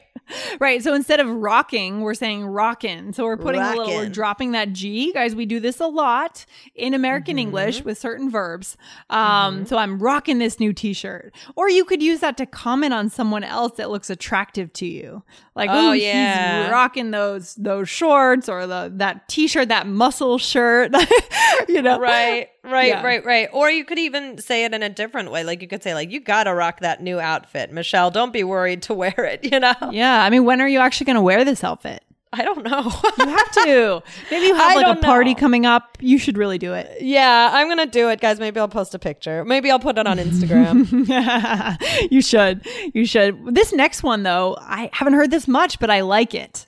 Right. 0.60 0.82
So 0.82 0.94
instead 0.94 1.20
of 1.20 1.28
rocking, 1.28 2.00
we're 2.00 2.14
saying 2.14 2.46
rockin'. 2.46 3.12
So 3.12 3.24
we're 3.24 3.36
putting 3.36 3.60
a 3.60 3.70
little, 3.70 3.86
we're 3.86 4.08
dropping 4.08 4.52
that 4.52 4.72
G. 4.72 5.12
Guys, 5.12 5.34
we 5.34 5.46
do 5.46 5.60
this 5.60 5.80
a 5.80 5.86
lot 5.86 6.46
in 6.74 6.94
American 6.94 7.32
Mm-hmm. 7.36 7.38
English 7.48 7.84
with 7.84 7.98
certain 7.98 8.30
verbs. 8.30 8.76
Um, 9.10 9.66
So 9.66 9.76
I'm 9.76 9.98
rocking 9.98 10.38
this 10.38 10.58
new 10.60 10.72
t 10.72 10.92
shirt. 10.92 11.34
Or 11.56 11.68
you 11.70 11.84
could 11.84 12.02
use 12.02 12.20
that 12.20 12.36
to 12.38 12.46
comment 12.46 12.92
on 12.94 13.08
someone 13.10 13.44
else 13.44 13.76
that 13.76 13.90
looks 13.90 14.10
attractive 14.10 14.72
to 14.74 14.86
you. 14.86 15.22
Like, 15.54 15.70
Oh, 15.70 15.90
oh, 15.90 15.92
yeah. 15.92 16.62
he's 16.64 16.72
rocking 16.72 17.10
those 17.10 17.54
those 17.56 17.88
shorts 17.88 18.48
or 18.48 18.66
the 18.66 18.92
that 18.96 19.28
t 19.28 19.46
shirt, 19.48 19.68
that 19.68 19.86
muscle 19.86 20.38
shirt. 20.38 20.92
you 21.68 21.82
know? 21.82 21.98
right 21.98 22.48
right 22.64 22.88
Yeah. 22.88 23.02
right 23.02 23.24
right 23.24 23.48
or 23.52 23.70
you 23.70 23.84
could 23.84 23.98
even 23.98 24.38
say 24.38 24.64
it 24.64 24.72
in 24.72 24.82
a 24.82 24.88
different 24.88 25.30
way 25.32 25.42
like 25.44 25.62
you 25.62 25.68
could 25.68 25.82
say 25.82 25.94
like 25.94 26.10
you 26.10 26.20
gotta 26.20 26.54
rock 26.54 26.80
that 26.80 27.02
new 27.02 27.18
outfit 27.18 27.72
michelle 27.72 28.10
don't 28.10 28.32
be 28.32 28.44
worried 28.44 28.82
to 28.82 28.94
wear 28.94 29.14
it 29.18 29.44
you 29.52 29.58
know 29.60 29.74
Yeah. 29.90 30.22
I 30.22 30.30
mean, 30.30 30.44
when 30.44 30.60
are 30.60 30.68
you 30.68 30.78
actually 30.78 31.06
going 31.06 31.16
to 31.16 31.22
wear 31.22 31.44
this 31.44 31.64
outfit? 31.64 32.02
i 32.34 32.42
don't 32.44 32.64
know 32.64 32.90
You 33.18 33.26
have 33.28 33.50
to. 33.52 34.02
Maybe 34.30 34.46
you 34.46 34.54
I 34.54 34.58
have 34.72 34.76
like 34.76 34.96
a 34.96 35.00
party 35.02 35.34
know. 35.34 35.40
coming 35.40 35.66
up. 35.66 35.98
You 36.00 36.16
should 36.18 36.38
really 36.38 36.56
do 36.56 36.72
it. 36.72 37.02
yeah 37.02 37.50
i'm 37.52 37.68
gonna 37.68 37.84
do 37.86 38.08
it 38.08 38.20
guys 38.22 38.40
maybe 38.40 38.58
i'll 38.58 38.68
post 38.68 38.94
a 38.94 38.98
picture 38.98 39.44
maybe 39.44 39.70
i'll 39.70 39.78
put 39.78 39.98
it 39.98 40.06
on 40.06 40.16
instagram 40.18 40.88
you 42.10 42.22
should. 42.22 42.66
You 42.94 43.04
should. 43.06 43.54
This 43.54 43.72
next 43.72 44.02
one, 44.02 44.22
though, 44.22 44.56
I 44.60 44.88
haven't 44.94 45.12
heard 45.14 45.30
this 45.30 45.46
much, 45.46 45.78
but 45.78 45.90
I 45.90 46.00
like 46.00 46.34
it. 46.34 46.66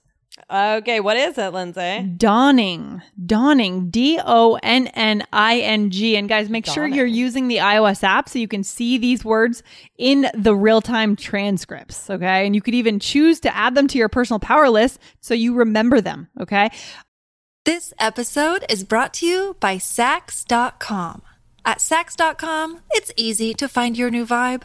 Okay 0.50 1.00
what 1.00 1.16
is 1.16 1.38
it 1.38 1.52
lindsay 1.52 2.14
Donning. 2.16 3.02
Donning. 3.24 3.90
D 3.90 4.20
O 4.24 4.58
N 4.62 4.88
N 4.88 5.24
I 5.32 5.58
N 5.60 5.90
G. 5.90 6.16
And 6.16 6.28
guys, 6.28 6.48
make 6.48 6.66
sure 6.66 6.86
you're 6.86 7.06
using 7.06 7.48
the 7.48 7.58
iOS 7.58 8.02
app 8.02 8.28
so 8.28 8.38
you 8.38 8.48
can 8.48 8.62
see 8.62 8.98
these 8.98 9.24
words 9.24 9.62
in 9.96 10.30
the 10.34 10.54
real 10.54 10.80
time 10.80 11.16
transcripts. 11.16 12.10
Okay. 12.10 12.46
And 12.46 12.54
you 12.54 12.62
could 12.62 12.74
even 12.74 12.98
choose 12.98 13.40
to 13.40 13.54
add 13.54 13.74
them 13.74 13.86
to 13.88 13.98
your 13.98 14.08
personal 14.08 14.38
power 14.38 14.68
list 14.68 14.98
so 15.20 15.34
you 15.34 15.54
remember 15.54 16.00
them. 16.00 16.28
Okay. 16.40 16.70
This 17.64 17.94
episode 17.98 18.64
is 18.68 18.84
brought 18.84 19.14
to 19.14 19.26
you 19.26 19.56
by 19.58 19.76
Saks.com. 19.76 21.22
At 21.64 21.78
Saks.com, 21.78 22.80
it's 22.90 23.10
easy 23.16 23.54
to 23.54 23.68
find 23.68 23.96
your 23.96 24.10
new 24.10 24.26
vibe. 24.26 24.64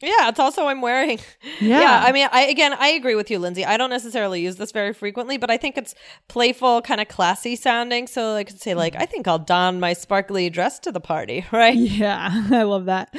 Yeah, 0.00 0.28
it's 0.28 0.38
also 0.38 0.66
I'm 0.66 0.80
wearing. 0.80 1.18
Yeah. 1.60 2.04
I 2.04 2.12
mean, 2.12 2.28
I 2.30 2.42
again, 2.42 2.72
I 2.78 2.88
agree 2.90 3.16
with 3.16 3.30
you, 3.32 3.38
Lindsay. 3.40 3.64
I 3.64 3.76
don't 3.76 3.90
necessarily 3.90 4.40
use 4.40 4.56
this 4.56 4.70
very 4.70 4.92
frequently, 4.94 5.38
but 5.38 5.50
I 5.50 5.56
think 5.56 5.76
it's 5.76 5.94
playful, 6.28 6.82
kind 6.82 7.00
of 7.00 7.08
classy 7.08 7.56
sounding. 7.56 8.06
So 8.06 8.34
I 8.36 8.44
could 8.44 8.60
say 8.60 8.74
like, 8.74 8.94
I 8.96 9.06
think 9.06 9.26
I'll 9.26 9.40
don 9.40 9.80
my 9.80 9.92
sparkly 9.92 10.50
dress 10.50 10.78
to 10.80 10.92
the 10.92 11.00
party, 11.00 11.44
right? 11.52 11.76
Yeah, 11.76 12.28
I 12.52 12.62
love 12.62 12.84
that. 12.84 13.12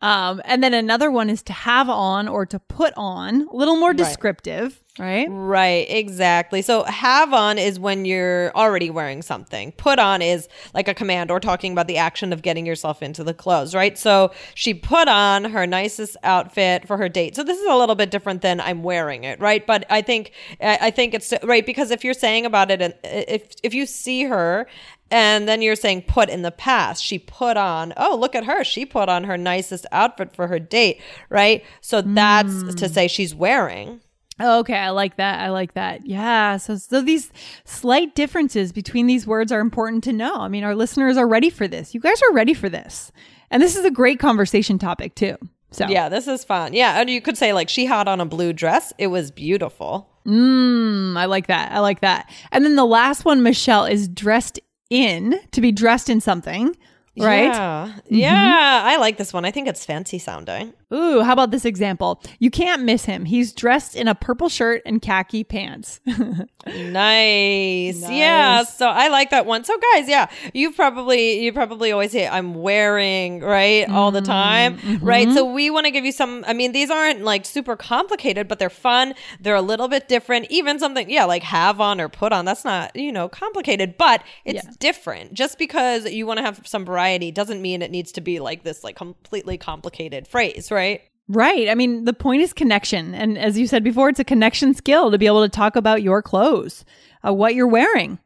Um, 0.00 0.40
and 0.46 0.62
then 0.62 0.72
another 0.72 1.10
one 1.10 1.28
is 1.28 1.42
to 1.44 1.52
have 1.52 1.88
on 1.90 2.28
or 2.28 2.46
to 2.46 2.58
put 2.58 2.94
on, 2.96 3.48
a 3.52 3.56
little 3.56 3.76
more 3.76 3.92
descriptive. 3.92 4.62
right? 4.62 4.78
Right, 4.98 5.26
Right, 5.30 5.86
exactly. 5.88 6.60
So 6.60 6.84
have 6.84 7.32
on 7.32 7.56
is 7.56 7.80
when 7.80 8.04
you're 8.04 8.54
already 8.54 8.90
wearing 8.90 9.22
something. 9.22 9.72
Put 9.72 9.98
on 9.98 10.20
is 10.20 10.48
like 10.74 10.86
a 10.86 10.92
command 10.92 11.30
or 11.30 11.40
talking 11.40 11.72
about 11.72 11.86
the 11.86 11.96
action 11.96 12.30
of 12.30 12.42
getting 12.42 12.66
yourself 12.66 13.02
into 13.02 13.24
the 13.24 13.32
clothes, 13.32 13.74
right? 13.74 13.96
So 13.96 14.32
she 14.54 14.74
put 14.74 15.08
on 15.08 15.44
her 15.44 15.66
nicest 15.66 16.18
outfit 16.22 16.86
for 16.86 16.98
her 16.98 17.08
date. 17.08 17.34
So 17.36 17.42
this 17.42 17.58
is 17.58 17.66
a 17.66 17.74
little 17.74 17.94
bit 17.94 18.10
different 18.10 18.42
than 18.42 18.60
I'm 18.60 18.82
wearing 18.82 19.24
it, 19.24 19.40
right? 19.40 19.66
But 19.66 19.86
I 19.88 20.02
think 20.02 20.32
I 20.60 20.90
think 20.90 21.14
it's 21.14 21.32
right 21.42 21.64
because 21.64 21.90
if 21.90 22.04
you're 22.04 22.12
saying 22.12 22.44
about 22.44 22.70
it 22.70 22.82
and 22.82 22.94
if 23.02 23.54
if 23.62 23.72
you 23.72 23.86
see 23.86 24.24
her 24.24 24.66
and 25.10 25.48
then 25.48 25.62
you're 25.62 25.76
saying 25.76 26.02
put 26.02 26.28
in 26.28 26.42
the 26.42 26.50
past. 26.50 27.02
She 27.04 27.18
put 27.18 27.56
on, 27.56 27.92
oh, 27.98 28.16
look 28.16 28.34
at 28.34 28.44
her. 28.44 28.64
She 28.64 28.86
put 28.86 29.10
on 29.10 29.24
her 29.24 29.36
nicest 29.36 29.86
outfit 29.92 30.34
for 30.34 30.48
her 30.48 30.58
date, 30.58 31.00
right? 31.28 31.64
So 31.80 32.00
that's 32.00 32.52
mm. 32.52 32.76
to 32.76 32.88
say 32.88 33.08
she's 33.08 33.34
wearing. 33.34 34.00
Okay, 34.40 34.76
I 34.76 34.90
like 34.90 35.16
that. 35.16 35.40
I 35.40 35.50
like 35.50 35.74
that. 35.74 36.06
Yeah. 36.06 36.56
So, 36.56 36.76
so 36.76 37.02
these 37.02 37.30
slight 37.64 38.14
differences 38.14 38.72
between 38.72 39.06
these 39.06 39.26
words 39.26 39.52
are 39.52 39.60
important 39.60 40.04
to 40.04 40.12
know. 40.12 40.36
I 40.36 40.48
mean, 40.48 40.64
our 40.64 40.74
listeners 40.74 41.16
are 41.16 41.28
ready 41.28 41.50
for 41.50 41.68
this. 41.68 41.94
You 41.94 42.00
guys 42.00 42.20
are 42.22 42.32
ready 42.32 42.54
for 42.54 42.68
this. 42.68 43.12
And 43.50 43.62
this 43.62 43.76
is 43.76 43.84
a 43.84 43.90
great 43.90 44.18
conversation 44.18 44.78
topic, 44.78 45.14
too. 45.14 45.36
So, 45.70 45.86
yeah, 45.86 46.08
this 46.08 46.26
is 46.28 46.44
fun. 46.44 46.72
Yeah. 46.72 47.00
And 47.00 47.10
you 47.10 47.20
could 47.20 47.36
say, 47.36 47.52
like, 47.52 47.68
she 47.68 47.86
had 47.86 48.08
on 48.08 48.20
a 48.20 48.26
blue 48.26 48.52
dress. 48.52 48.92
It 48.98 49.08
was 49.08 49.30
beautiful. 49.30 50.08
Mmm, 50.26 51.16
I 51.16 51.26
like 51.26 51.48
that. 51.48 51.72
I 51.72 51.80
like 51.80 52.00
that. 52.00 52.30
And 52.50 52.64
then 52.64 52.76
the 52.76 52.86
last 52.86 53.24
one, 53.24 53.42
Michelle, 53.42 53.84
is 53.84 54.08
dressed 54.08 54.60
in, 54.88 55.38
to 55.52 55.60
be 55.60 55.72
dressed 55.72 56.08
in 56.08 56.20
something 56.20 56.76
right? 57.16 57.44
Yeah. 57.44 57.92
Mm-hmm. 57.94 58.14
yeah, 58.14 58.82
I 58.84 58.96
like 58.96 59.18
this 59.18 59.32
one. 59.32 59.44
I 59.44 59.50
think 59.50 59.68
it's 59.68 59.84
fancy 59.84 60.18
sounding. 60.18 60.72
Ooh, 60.92 61.22
how 61.22 61.32
about 61.32 61.50
this 61.50 61.64
example? 61.64 62.22
You 62.38 62.50
can't 62.50 62.82
miss 62.82 63.04
him. 63.04 63.24
He's 63.24 63.52
dressed 63.52 63.94
in 63.94 64.08
a 64.08 64.14
purple 64.14 64.48
shirt 64.48 64.82
and 64.84 65.00
khaki 65.00 65.44
pants. 65.44 66.00
nice. 66.06 66.46
nice. 66.66 68.10
Yeah, 68.10 68.64
so 68.64 68.88
I 68.88 69.08
like 69.08 69.30
that 69.30 69.46
one. 69.46 69.64
So 69.64 69.78
guys, 69.92 70.08
yeah, 70.08 70.28
you 70.54 70.72
probably 70.72 71.44
you 71.44 71.52
probably 71.52 71.92
always 71.92 72.12
say 72.12 72.26
I'm 72.26 72.54
wearing, 72.54 73.40
right? 73.40 73.88
All 73.88 74.10
the 74.10 74.20
time, 74.20 74.78
mm-hmm. 74.78 75.04
right? 75.04 75.30
So 75.32 75.44
we 75.44 75.70
want 75.70 75.86
to 75.86 75.90
give 75.90 76.04
you 76.04 76.12
some 76.12 76.44
I 76.46 76.52
mean, 76.52 76.72
these 76.72 76.90
aren't 76.90 77.22
like 77.22 77.46
super 77.46 77.76
complicated, 77.76 78.48
but 78.48 78.58
they're 78.58 78.70
fun. 78.70 79.14
They're 79.40 79.54
a 79.54 79.62
little 79.62 79.88
bit 79.88 80.08
different. 80.08 80.46
Even 80.50 80.78
something, 80.78 81.08
yeah, 81.08 81.24
like 81.24 81.42
have 81.42 81.80
on 81.80 82.00
or 82.00 82.08
put 82.08 82.32
on. 82.32 82.44
That's 82.44 82.64
not, 82.64 82.94
you 82.96 83.12
know, 83.12 83.28
complicated, 83.28 83.96
but 83.96 84.22
it's 84.44 84.64
yeah. 84.64 84.70
different. 84.78 85.34
Just 85.34 85.58
because 85.58 86.10
you 86.10 86.26
want 86.26 86.38
to 86.38 86.44
have 86.44 86.66
some 86.66 86.84
variety 86.84 87.12
variety 87.12 87.30
doesn't 87.30 87.60
mean 87.60 87.82
it 87.82 87.90
needs 87.90 88.12
to 88.12 88.20
be 88.20 88.38
like 88.38 88.62
this 88.62 88.84
like 88.84 88.96
completely 88.96 89.58
complicated 89.58 90.26
phrase, 90.26 90.70
right? 90.70 90.81
Right. 90.82 91.02
Right. 91.28 91.68
I 91.68 91.74
mean, 91.74 92.04
the 92.04 92.12
point 92.12 92.42
is 92.42 92.52
connection. 92.52 93.14
And 93.14 93.38
as 93.38 93.58
you 93.58 93.66
said 93.66 93.84
before, 93.84 94.08
it's 94.08 94.20
a 94.20 94.24
connection 94.24 94.74
skill 94.74 95.10
to 95.10 95.18
be 95.18 95.26
able 95.26 95.42
to 95.42 95.48
talk 95.48 95.76
about 95.76 96.02
your 96.02 96.20
clothes, 96.20 96.84
uh, 97.26 97.32
what 97.32 97.54
you're 97.54 97.68
wearing. 97.68 98.18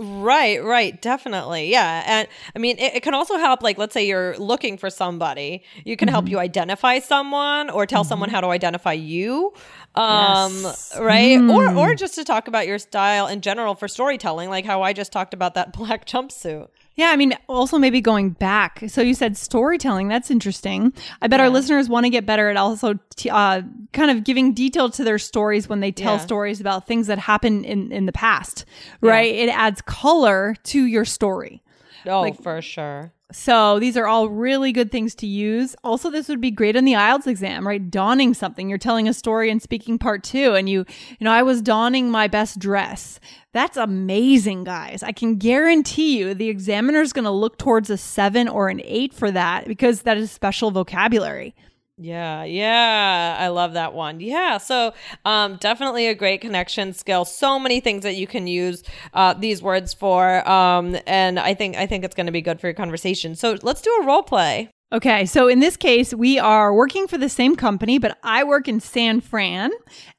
Right, 0.00 0.62
right, 0.62 1.00
definitely. 1.02 1.72
Yeah. 1.72 2.04
And 2.06 2.28
I 2.54 2.60
mean, 2.60 2.78
it, 2.78 2.94
it, 2.94 3.02
can 3.02 3.14
also 3.14 3.36
help, 3.36 3.64
like, 3.64 3.78
let's 3.78 3.92
say 3.92 4.06
you're 4.06 4.38
looking 4.38 4.78
for 4.78 4.90
somebody, 4.90 5.64
you 5.84 5.96
can 5.96 6.06
mm-hmm. 6.06 6.12
help 6.14 6.28
you 6.28 6.38
identify 6.38 7.00
someone 7.00 7.68
or 7.68 7.84
tell 7.84 8.02
mm-hmm. 8.02 8.08
someone 8.08 8.30
how 8.30 8.40
to 8.40 8.46
identify 8.46 8.92
you. 8.92 9.52
Um, 9.96 10.52
yes. 10.62 10.96
right. 11.00 11.40
Mm. 11.40 11.52
Or, 11.52 11.76
or 11.76 11.94
just 11.96 12.14
to 12.14 12.24
talk 12.24 12.46
about 12.46 12.68
your 12.68 12.78
style 12.78 13.26
in 13.26 13.40
general 13.40 13.74
for 13.74 13.88
storytelling, 13.88 14.48
like 14.48 14.64
how 14.64 14.82
I 14.82 14.92
just 14.92 15.10
talked 15.10 15.34
about 15.34 15.54
that 15.54 15.72
black 15.76 16.06
jumpsuit. 16.06 16.68
Yeah, 16.98 17.10
I 17.10 17.16
mean, 17.16 17.32
also 17.46 17.78
maybe 17.78 18.00
going 18.00 18.30
back. 18.30 18.82
So 18.88 19.02
you 19.02 19.14
said 19.14 19.36
storytelling. 19.36 20.08
That's 20.08 20.32
interesting. 20.32 20.92
I 21.22 21.28
bet 21.28 21.38
yeah. 21.38 21.44
our 21.44 21.50
listeners 21.50 21.88
want 21.88 22.06
to 22.06 22.10
get 22.10 22.26
better 22.26 22.50
at 22.50 22.56
also 22.56 22.98
t- 23.14 23.30
uh, 23.30 23.62
kind 23.92 24.10
of 24.10 24.24
giving 24.24 24.52
detail 24.52 24.90
to 24.90 25.04
their 25.04 25.16
stories 25.16 25.68
when 25.68 25.78
they 25.78 25.92
tell 25.92 26.14
yeah. 26.14 26.20
stories 26.20 26.60
about 26.60 26.88
things 26.88 27.06
that 27.06 27.20
happened 27.20 27.66
in, 27.66 27.92
in 27.92 28.06
the 28.06 28.12
past, 28.12 28.64
right? 29.00 29.32
Yeah. 29.32 29.44
It 29.44 29.48
adds 29.50 29.80
color 29.82 30.56
to 30.64 30.86
your 30.86 31.04
story. 31.04 31.62
Oh, 32.04 32.22
like, 32.22 32.42
for 32.42 32.60
sure. 32.60 33.12
So 33.30 33.78
these 33.78 33.98
are 33.98 34.06
all 34.06 34.30
really 34.30 34.72
good 34.72 34.90
things 34.90 35.14
to 35.16 35.26
use. 35.26 35.76
Also, 35.84 36.10
this 36.10 36.28
would 36.28 36.40
be 36.40 36.50
great 36.50 36.76
on 36.76 36.86
the 36.86 36.94
IELTS 36.94 37.26
exam, 37.26 37.66
right? 37.66 37.90
Donning 37.90 38.32
something. 38.32 38.70
You're 38.70 38.78
telling 38.78 39.06
a 39.06 39.12
story 39.12 39.50
and 39.50 39.60
speaking 39.60 39.98
part 39.98 40.24
two, 40.24 40.54
and 40.54 40.66
you, 40.66 40.86
you 41.18 41.24
know, 41.24 41.32
I 41.32 41.42
was 41.42 41.60
donning 41.60 42.10
my 42.10 42.26
best 42.26 42.58
dress. 42.58 43.20
That's 43.52 43.76
amazing, 43.76 44.64
guys. 44.64 45.02
I 45.02 45.12
can 45.12 45.36
guarantee 45.36 46.18
you 46.18 46.32
the 46.32 46.48
examiner 46.48 47.02
is 47.02 47.12
going 47.12 47.26
to 47.26 47.30
look 47.30 47.58
towards 47.58 47.90
a 47.90 47.98
seven 47.98 48.48
or 48.48 48.68
an 48.68 48.80
eight 48.82 49.12
for 49.12 49.30
that 49.30 49.66
because 49.66 50.02
that 50.02 50.16
is 50.16 50.30
special 50.30 50.70
vocabulary. 50.70 51.54
Yeah, 52.00 52.44
yeah, 52.44 53.36
I 53.40 53.48
love 53.48 53.72
that 53.72 53.92
one. 53.92 54.20
Yeah, 54.20 54.58
so 54.58 54.94
um, 55.24 55.56
definitely 55.56 56.06
a 56.06 56.14
great 56.14 56.40
connection 56.40 56.92
skill. 56.92 57.24
So 57.24 57.58
many 57.58 57.80
things 57.80 58.04
that 58.04 58.14
you 58.14 58.28
can 58.28 58.46
use 58.46 58.84
uh, 59.14 59.34
these 59.34 59.60
words 59.60 59.94
for, 59.94 60.48
um, 60.48 60.96
and 61.08 61.40
I 61.40 61.54
think 61.54 61.76
I 61.76 61.86
think 61.86 62.04
it's 62.04 62.14
going 62.14 62.26
to 62.26 62.32
be 62.32 62.40
good 62.40 62.60
for 62.60 62.68
your 62.68 62.74
conversation. 62.74 63.34
So 63.34 63.58
let's 63.62 63.82
do 63.82 63.90
a 64.00 64.06
role 64.06 64.22
play. 64.22 64.70
Okay, 64.92 65.26
so 65.26 65.48
in 65.48 65.58
this 65.58 65.76
case, 65.76 66.14
we 66.14 66.38
are 66.38 66.72
working 66.72 67.08
for 67.08 67.18
the 67.18 67.28
same 67.28 67.56
company, 67.56 67.98
but 67.98 68.16
I 68.22 68.44
work 68.44 68.68
in 68.68 68.80
San 68.80 69.20
Fran, 69.20 69.70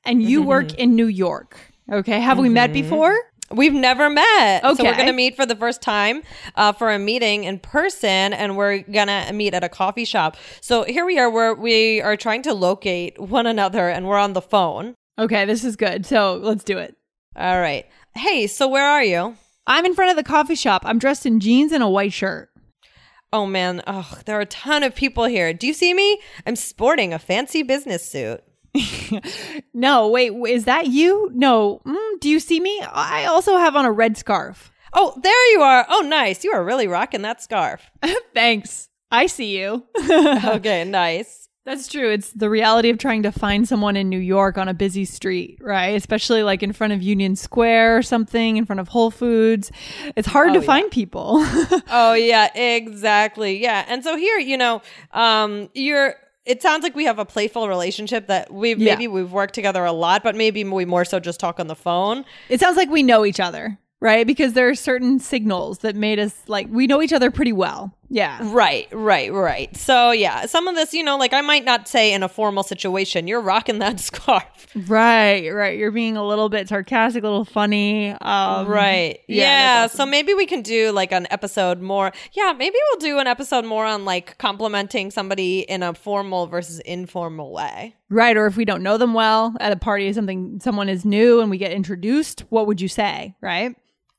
and 0.03 0.21
you 0.21 0.41
mm-hmm. 0.41 0.49
work 0.49 0.73
in 0.75 0.95
New 0.95 1.07
York. 1.07 1.57
Okay, 1.89 2.19
have 2.19 2.35
mm-hmm. 2.35 2.43
we 2.43 2.49
met 2.49 2.71
mm-hmm. 2.71 2.81
before? 2.81 3.17
We've 3.51 3.73
never 3.73 4.09
met. 4.09 4.63
Okay. 4.63 4.75
So 4.75 4.83
we're 4.83 4.95
going 4.95 5.07
to 5.07 5.13
meet 5.13 5.35
for 5.35 5.45
the 5.45 5.55
first 5.55 5.81
time 5.81 6.21
uh, 6.55 6.71
for 6.71 6.91
a 6.91 6.99
meeting 6.99 7.45
in 7.45 7.59
person 7.59 8.33
and 8.33 8.55
we're 8.57 8.79
going 8.79 9.07
to 9.07 9.31
meet 9.33 9.53
at 9.53 9.63
a 9.63 9.69
coffee 9.69 10.05
shop. 10.05 10.37
So 10.61 10.83
here 10.83 11.05
we 11.05 11.17
are 11.17 11.29
where 11.29 11.55
we 11.55 12.01
are 12.01 12.15
trying 12.15 12.43
to 12.43 12.53
locate 12.53 13.19
one 13.19 13.47
another 13.47 13.89
and 13.89 14.07
we're 14.07 14.17
on 14.17 14.33
the 14.33 14.41
phone. 14.41 14.95
Okay, 15.17 15.45
this 15.45 15.63
is 15.63 15.75
good. 15.75 16.05
So 16.05 16.35
let's 16.35 16.63
do 16.63 16.77
it. 16.77 16.95
All 17.35 17.59
right. 17.59 17.85
Hey, 18.15 18.47
so 18.47 18.67
where 18.67 18.87
are 18.87 19.03
you? 19.03 19.35
I'm 19.67 19.85
in 19.85 19.93
front 19.93 20.11
of 20.11 20.17
the 20.17 20.23
coffee 20.23 20.55
shop. 20.55 20.83
I'm 20.85 20.99
dressed 20.99 21.25
in 21.25 21.39
jeans 21.39 21.71
and 21.71 21.83
a 21.83 21.89
white 21.89 22.13
shirt. 22.13 22.49
Oh 23.31 23.45
man, 23.45 23.83
oh, 23.85 24.19
there 24.25 24.37
are 24.37 24.41
a 24.41 24.45
ton 24.47 24.81
of 24.81 24.95
people 24.95 25.25
here. 25.25 25.53
Do 25.53 25.67
you 25.67 25.73
see 25.73 25.93
me? 25.93 26.19
I'm 26.47 26.55
sporting 26.55 27.13
a 27.13 27.19
fancy 27.19 27.61
business 27.61 28.03
suit. 28.03 28.41
no, 29.73 30.09
wait, 30.09 30.31
is 30.47 30.65
that 30.65 30.87
you? 30.87 31.31
No. 31.33 31.81
Mm, 31.85 32.19
do 32.19 32.29
you 32.29 32.39
see 32.39 32.59
me? 32.59 32.81
I 32.81 33.25
also 33.25 33.57
have 33.57 33.75
on 33.75 33.85
a 33.85 33.91
red 33.91 34.17
scarf. 34.17 34.71
Oh, 34.93 35.19
there 35.21 35.51
you 35.51 35.61
are. 35.61 35.85
Oh, 35.89 36.01
nice. 36.01 36.43
You 36.43 36.51
are 36.51 36.63
really 36.63 36.87
rocking 36.87 37.21
that 37.21 37.41
scarf. 37.41 37.89
Thanks. 38.33 38.89
I 39.11 39.27
see 39.27 39.57
you. 39.57 39.85
okay, 40.09 40.83
nice. 40.83 41.47
That's 41.65 41.87
true. 41.87 42.09
It's 42.09 42.31
the 42.31 42.49
reality 42.49 42.89
of 42.89 42.97
trying 42.97 43.21
to 43.23 43.31
find 43.31 43.67
someone 43.67 43.95
in 43.95 44.09
New 44.09 44.19
York 44.19 44.57
on 44.57 44.67
a 44.67 44.73
busy 44.73 45.05
street, 45.05 45.59
right? 45.61 45.95
Especially 45.95 46.41
like 46.41 46.63
in 46.63 46.73
front 46.73 46.93
of 46.93 47.03
Union 47.03 47.35
Square 47.35 47.97
or 47.97 48.01
something, 48.01 48.57
in 48.57 48.65
front 48.65 48.79
of 48.79 48.87
Whole 48.87 49.11
Foods. 49.11 49.71
It's 50.15 50.27
hard 50.27 50.51
oh, 50.51 50.53
to 50.53 50.59
yeah. 50.61 50.65
find 50.65 50.89
people. 50.89 51.35
oh, 51.91 52.13
yeah, 52.13 52.51
exactly. 52.55 53.61
Yeah. 53.61 53.85
And 53.87 54.03
so 54.03 54.15
here, 54.15 54.39
you 54.39 54.57
know, 54.57 54.81
um, 55.11 55.69
you're 55.75 56.15
it 56.45 56.61
sounds 56.61 56.83
like 56.83 56.95
we 56.95 57.05
have 57.05 57.19
a 57.19 57.25
playful 57.25 57.67
relationship 57.67 58.27
that 58.27 58.51
we've 58.51 58.79
yeah. 58.79 58.93
maybe 58.93 59.07
we've 59.07 59.31
worked 59.31 59.53
together 59.53 59.85
a 59.85 59.91
lot, 59.91 60.23
but 60.23 60.35
maybe 60.35 60.63
we 60.63 60.85
more 60.85 61.05
so 61.05 61.19
just 61.19 61.39
talk 61.39 61.59
on 61.59 61.67
the 61.67 61.75
phone. 61.75 62.25
It 62.49 62.59
sounds 62.59 62.77
like 62.77 62.89
we 62.89 63.03
know 63.03 63.25
each 63.25 63.39
other 63.39 63.77
right? 64.01 64.25
Because 64.25 64.53
there 64.53 64.69
are 64.69 64.75
certain 64.75 65.19
signals 65.19 65.79
that 65.79 65.95
made 65.95 66.19
us 66.19 66.43
like 66.47 66.67
we 66.69 66.87
know 66.87 67.01
each 67.01 67.13
other 67.13 67.31
pretty 67.31 67.53
well. 67.53 67.93
Yeah. 68.09 68.39
Right, 68.41 68.87
right, 68.91 69.31
right. 69.31 69.75
So, 69.77 70.11
yeah, 70.11 70.47
some 70.47 70.67
of 70.67 70.75
this, 70.75 70.93
you 70.93 71.03
know, 71.03 71.17
like 71.17 71.31
I 71.31 71.41
might 71.41 71.63
not 71.63 71.87
say 71.87 72.11
in 72.11 72.23
a 72.23 72.29
formal 72.29 72.63
situation, 72.63 73.27
you're 73.27 73.41
rocking 73.41 73.79
that 73.79 73.99
scarf. 73.99 74.67
Right, 74.87 75.47
right. 75.49 75.77
You're 75.77 75.91
being 75.91 76.17
a 76.17 76.25
little 76.25 76.49
bit 76.49 76.67
sarcastic, 76.67 77.23
a 77.23 77.27
little 77.27 77.45
funny. 77.45 78.09
Um, 78.09 78.67
right. 78.67 79.19
Yeah. 79.27 79.43
yeah 79.43 79.83
awesome. 79.85 79.97
So 79.97 80.05
maybe 80.07 80.33
we 80.33 80.45
can 80.47 80.61
do 80.61 80.91
like 80.91 81.11
an 81.11 81.27
episode 81.29 81.81
more. 81.81 82.11
Yeah, 82.33 82.53
maybe 82.57 82.75
we'll 82.89 82.99
do 82.99 83.19
an 83.19 83.27
episode 83.27 83.65
more 83.65 83.85
on 83.85 84.05
like 84.05 84.37
complimenting 84.39 85.11
somebody 85.11 85.59
in 85.61 85.83
a 85.83 85.93
formal 85.93 86.47
versus 86.47 86.79
informal 86.79 87.51
way. 87.51 87.95
Right. 88.09 88.35
Or 88.35 88.47
if 88.47 88.57
we 88.57 88.65
don't 88.65 88.81
know 88.81 88.97
them 88.97 89.13
well 89.13 89.55
at 89.59 89.71
a 89.71 89.75
party, 89.75 90.09
or 90.09 90.13
something, 90.13 90.59
someone 90.61 90.89
is 90.89 91.05
new 91.05 91.41
and 91.41 91.51
we 91.51 91.59
get 91.59 91.71
introduced, 91.71 92.41
what 92.49 92.65
would 92.65 92.81
you 92.81 92.87
say? 92.87 93.35
Right. 93.41 93.75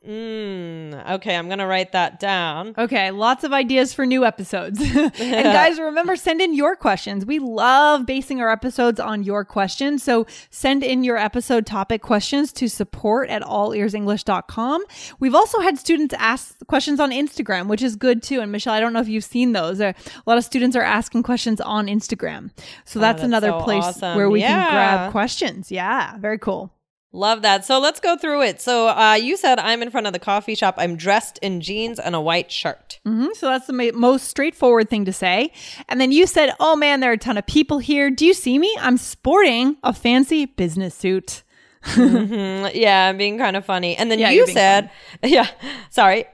Mm, 0.07 1.11
okay, 1.17 1.37
I'm 1.37 1.47
going 1.49 1.59
to 1.59 1.67
write 1.67 1.93
that 1.93 2.19
down. 2.19 2.75
Okay, 2.79 3.11
lots 3.11 3.45
of 3.45 3.53
ideas 3.53 3.93
for 3.93 4.07
new 4.07 4.25
episodes. 4.25 4.81
and 4.95 5.15
guys, 5.19 5.79
remember, 5.79 6.17
send 6.17 6.41
in 6.41 6.55
your 6.55 6.75
questions. 6.75 7.27
We 7.27 7.39
love 7.39 8.07
basing 8.07 8.41
our 8.41 8.51
episodes 8.51 8.99
on 8.99 9.23
your 9.23 9.45
questions. 9.45 10.03
So 10.03 10.27
send 10.49 10.83
in 10.83 11.05
your 11.05 11.19
episode 11.19 11.67
topic 11.67 12.01
questions 12.01 12.51
to 12.55 12.69
support 12.69 13.29
at 13.29 13.43
allearsenglish.com. 13.43 14.85
We've 15.19 15.35
also 15.35 15.61
had 15.61 15.79
students 15.79 16.15
ask 16.17 16.57
questions 16.67 16.99
on 16.99 17.11
Instagram, 17.11 17.69
which 17.69 17.83
is 17.83 17.95
good 17.95 18.23
too. 18.23 18.41
And 18.41 18.51
Michelle, 18.51 18.73
I 18.73 18.81
don't 18.81 18.95
know 18.95 19.01
if 19.01 19.09
you've 19.09 19.23
seen 19.23 19.53
those. 19.53 19.81
A 19.81 19.95
lot 20.25 20.39
of 20.39 20.45
students 20.45 20.77
are 20.77 20.83
asking 20.83 21.25
questions 21.25 21.61
on 21.61 21.89
Instagram. 21.89 22.51
So 22.87 23.01
that's, 23.01 23.21
oh, 23.21 23.21
that's 23.21 23.23
another 23.23 23.49
so 23.49 23.61
place 23.61 23.85
awesome. 23.85 24.17
where 24.17 24.31
we 24.31 24.41
yeah. 24.41 24.49
can 24.49 24.73
grab 24.73 25.13
questions. 25.13 25.71
Yeah, 25.71 26.17
very 26.17 26.39
cool. 26.39 26.73
Love 27.13 27.43
that. 27.43 27.65
So 27.65 27.81
let's 27.81 27.99
go 27.99 28.17
through 28.17 28.43
it. 28.43 28.61
So 28.61 28.89
uh, 28.89 29.15
you 29.21 29.37
said 29.37 29.59
I'm 29.59 29.83
in 29.83 29.91
front 29.91 30.07
of 30.07 30.13
the 30.13 30.21
coffee 30.21 30.55
shop. 30.55 30.77
I'm 30.79 30.97
dressed 30.97 31.39
in 31.43 31.61
jeans 31.61 31.99
and 31.99 32.15
a 32.15 32.21
white 32.21 32.53
shirt. 32.53 33.01
Mm-hmm. 33.05 33.29
So 33.35 33.47
that's 33.49 33.67
the 33.67 33.73
ma- 33.73 33.91
most 33.95 34.29
straightforward 34.29 34.89
thing 34.89 35.05
to 35.07 35.13
say. 35.13 35.53
And 35.89 36.01
then 36.01 36.13
you 36.13 36.27
said, 36.29 36.53
"Oh 36.61 36.77
man, 36.77 37.01
there 37.01 37.11
are 37.11 37.15
a 37.15 37.19
ton 37.19 37.37
of 37.37 37.47
people 37.47 37.79
here. 37.81 38.11
Do 38.11 38.25
you 38.25 38.33
see 38.35 38.59
me? 38.61 38.73
I'm 38.81 38.97
sporting 38.97 39.77
a 39.83 39.93
fancy 39.93 40.47
business 40.47 40.95
suit." 40.95 41.43
mm-hmm. 41.85 42.69
Yeah, 42.79 43.09
I'm 43.09 43.17
being 43.17 43.39
kind 43.39 43.57
of 43.57 43.65
funny. 43.65 43.97
And 43.97 44.11
then 44.11 44.19
Yeah, 44.21 44.31
you 44.31 44.47
said, 44.47 44.91
yeah, 45.25 45.49
sorry. 45.91 46.27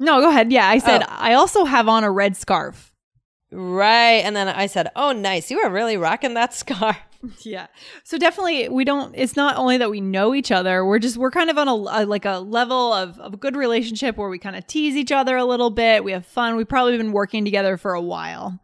No, 0.00 0.20
go 0.20 0.30
ahead. 0.30 0.52
Yeah, 0.52 0.66
I 0.68 0.78
said 0.78 1.02
Oh. 1.02 1.06
I 1.08 1.34
also 1.34 1.64
have 1.64 1.88
on 1.88 2.04
a 2.04 2.10
red 2.10 2.36
scarf. 2.36 2.92
Right. 3.50 4.22
And 4.24 4.36
then 4.36 4.48
I 4.48 4.66
said, 4.66 4.90
oh, 4.94 5.12
nice. 5.12 5.50
You 5.50 5.58
are 5.60 5.70
really 5.70 5.96
rocking 5.96 6.34
that 6.34 6.54
scarf. 6.62 6.96
Yeah. 7.40 7.66
So 8.04 8.18
definitely 8.18 8.68
we 8.68 8.84
don't 8.84 9.14
it's 9.16 9.36
not 9.36 9.56
only 9.56 9.76
that 9.78 9.90
we 9.90 10.00
know 10.00 10.34
each 10.34 10.52
other, 10.52 10.84
we're 10.84 10.98
just 10.98 11.16
we're 11.16 11.30
kind 11.30 11.50
of 11.50 11.58
on 11.58 11.68
a, 11.68 11.72
a 11.72 12.06
like 12.06 12.24
a 12.24 12.38
level 12.38 12.92
of, 12.92 13.18
of 13.18 13.34
a 13.34 13.36
good 13.36 13.56
relationship 13.56 14.16
where 14.16 14.28
we 14.28 14.38
kind 14.38 14.56
of 14.56 14.66
tease 14.66 14.96
each 14.96 15.12
other 15.12 15.36
a 15.36 15.44
little 15.44 15.70
bit. 15.70 16.04
We 16.04 16.12
have 16.12 16.26
fun. 16.26 16.56
We've 16.56 16.68
probably 16.68 16.96
been 16.96 17.12
working 17.12 17.44
together 17.44 17.76
for 17.76 17.94
a 17.94 18.00
while. 18.00 18.60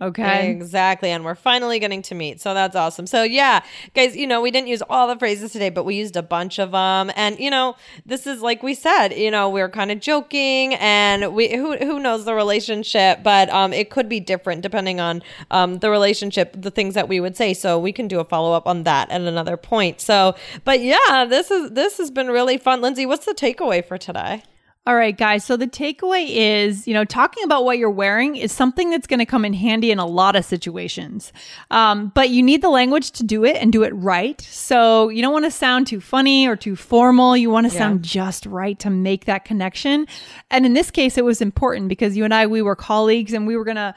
Okay. 0.00 0.50
Exactly. 0.50 1.10
And 1.10 1.24
we're 1.24 1.34
finally 1.34 1.78
getting 1.78 2.02
to 2.02 2.14
meet. 2.14 2.40
So 2.40 2.54
that's 2.54 2.76
awesome. 2.76 3.06
So, 3.06 3.22
yeah, 3.22 3.62
guys, 3.94 4.16
you 4.16 4.26
know, 4.26 4.40
we 4.40 4.50
didn't 4.50 4.68
use 4.68 4.82
all 4.88 5.08
the 5.08 5.18
phrases 5.18 5.52
today, 5.52 5.70
but 5.70 5.84
we 5.84 5.96
used 5.96 6.16
a 6.16 6.22
bunch 6.22 6.58
of 6.58 6.72
them. 6.72 7.10
And, 7.16 7.38
you 7.38 7.50
know, 7.50 7.76
this 8.06 8.26
is 8.26 8.42
like 8.42 8.62
we 8.62 8.74
said, 8.74 9.08
you 9.08 9.30
know, 9.30 9.48
we 9.48 9.60
are 9.60 9.68
kind 9.68 9.90
of 9.90 10.00
joking 10.00 10.74
and 10.74 11.34
we, 11.34 11.54
who, 11.54 11.76
who 11.76 11.98
knows 11.98 12.24
the 12.24 12.34
relationship, 12.34 13.22
but 13.22 13.50
um, 13.50 13.72
it 13.72 13.90
could 13.90 14.08
be 14.08 14.20
different 14.20 14.62
depending 14.62 15.00
on 15.00 15.22
um, 15.50 15.78
the 15.78 15.90
relationship, 15.90 16.54
the 16.56 16.70
things 16.70 16.94
that 16.94 17.08
we 17.08 17.20
would 17.20 17.36
say. 17.36 17.54
So 17.54 17.78
we 17.78 17.89
can 17.92 18.08
do 18.08 18.20
a 18.20 18.24
follow 18.24 18.52
up 18.52 18.66
on 18.66 18.84
that 18.84 19.10
at 19.10 19.20
another 19.20 19.56
point. 19.56 20.00
So, 20.00 20.34
but 20.64 20.80
yeah, 20.80 21.26
this 21.28 21.50
is, 21.50 21.72
this 21.72 21.98
has 21.98 22.10
been 22.10 22.28
really 22.28 22.58
fun. 22.58 22.80
Lindsay, 22.80 23.06
what's 23.06 23.26
the 23.26 23.34
takeaway 23.34 23.84
for 23.84 23.98
today? 23.98 24.42
All 24.86 24.96
right, 24.96 25.16
guys. 25.16 25.44
So 25.44 25.58
the 25.58 25.66
takeaway 25.66 26.26
is, 26.30 26.88
you 26.88 26.94
know, 26.94 27.04
talking 27.04 27.44
about 27.44 27.64
what 27.66 27.76
you're 27.76 27.90
wearing 27.90 28.36
is 28.36 28.50
something 28.50 28.88
that's 28.88 29.06
going 29.06 29.18
to 29.18 29.26
come 29.26 29.44
in 29.44 29.52
handy 29.52 29.90
in 29.90 29.98
a 29.98 30.06
lot 30.06 30.36
of 30.36 30.44
situations. 30.46 31.34
Um, 31.70 32.10
but 32.14 32.30
you 32.30 32.42
need 32.42 32.62
the 32.62 32.70
language 32.70 33.10
to 33.12 33.22
do 33.22 33.44
it 33.44 33.56
and 33.56 33.70
do 33.72 33.82
it 33.82 33.90
right. 33.90 34.40
So 34.40 35.10
you 35.10 35.20
don't 35.20 35.34
want 35.34 35.44
to 35.44 35.50
sound 35.50 35.86
too 35.86 36.00
funny 36.00 36.48
or 36.48 36.56
too 36.56 36.76
formal. 36.76 37.36
You 37.36 37.50
want 37.50 37.70
to 37.70 37.70
sound 37.70 38.02
just 38.02 38.46
right 38.46 38.78
to 38.78 38.88
make 38.88 39.26
that 39.26 39.44
connection. 39.44 40.06
And 40.50 40.64
in 40.64 40.72
this 40.72 40.90
case, 40.90 41.18
it 41.18 41.26
was 41.26 41.42
important 41.42 41.88
because 41.90 42.16
you 42.16 42.24
and 42.24 42.32
I, 42.32 42.46
we 42.46 42.62
were 42.62 42.74
colleagues 42.74 43.34
and 43.34 43.46
we 43.46 43.58
were 43.58 43.64
going 43.64 43.76
to 43.76 43.94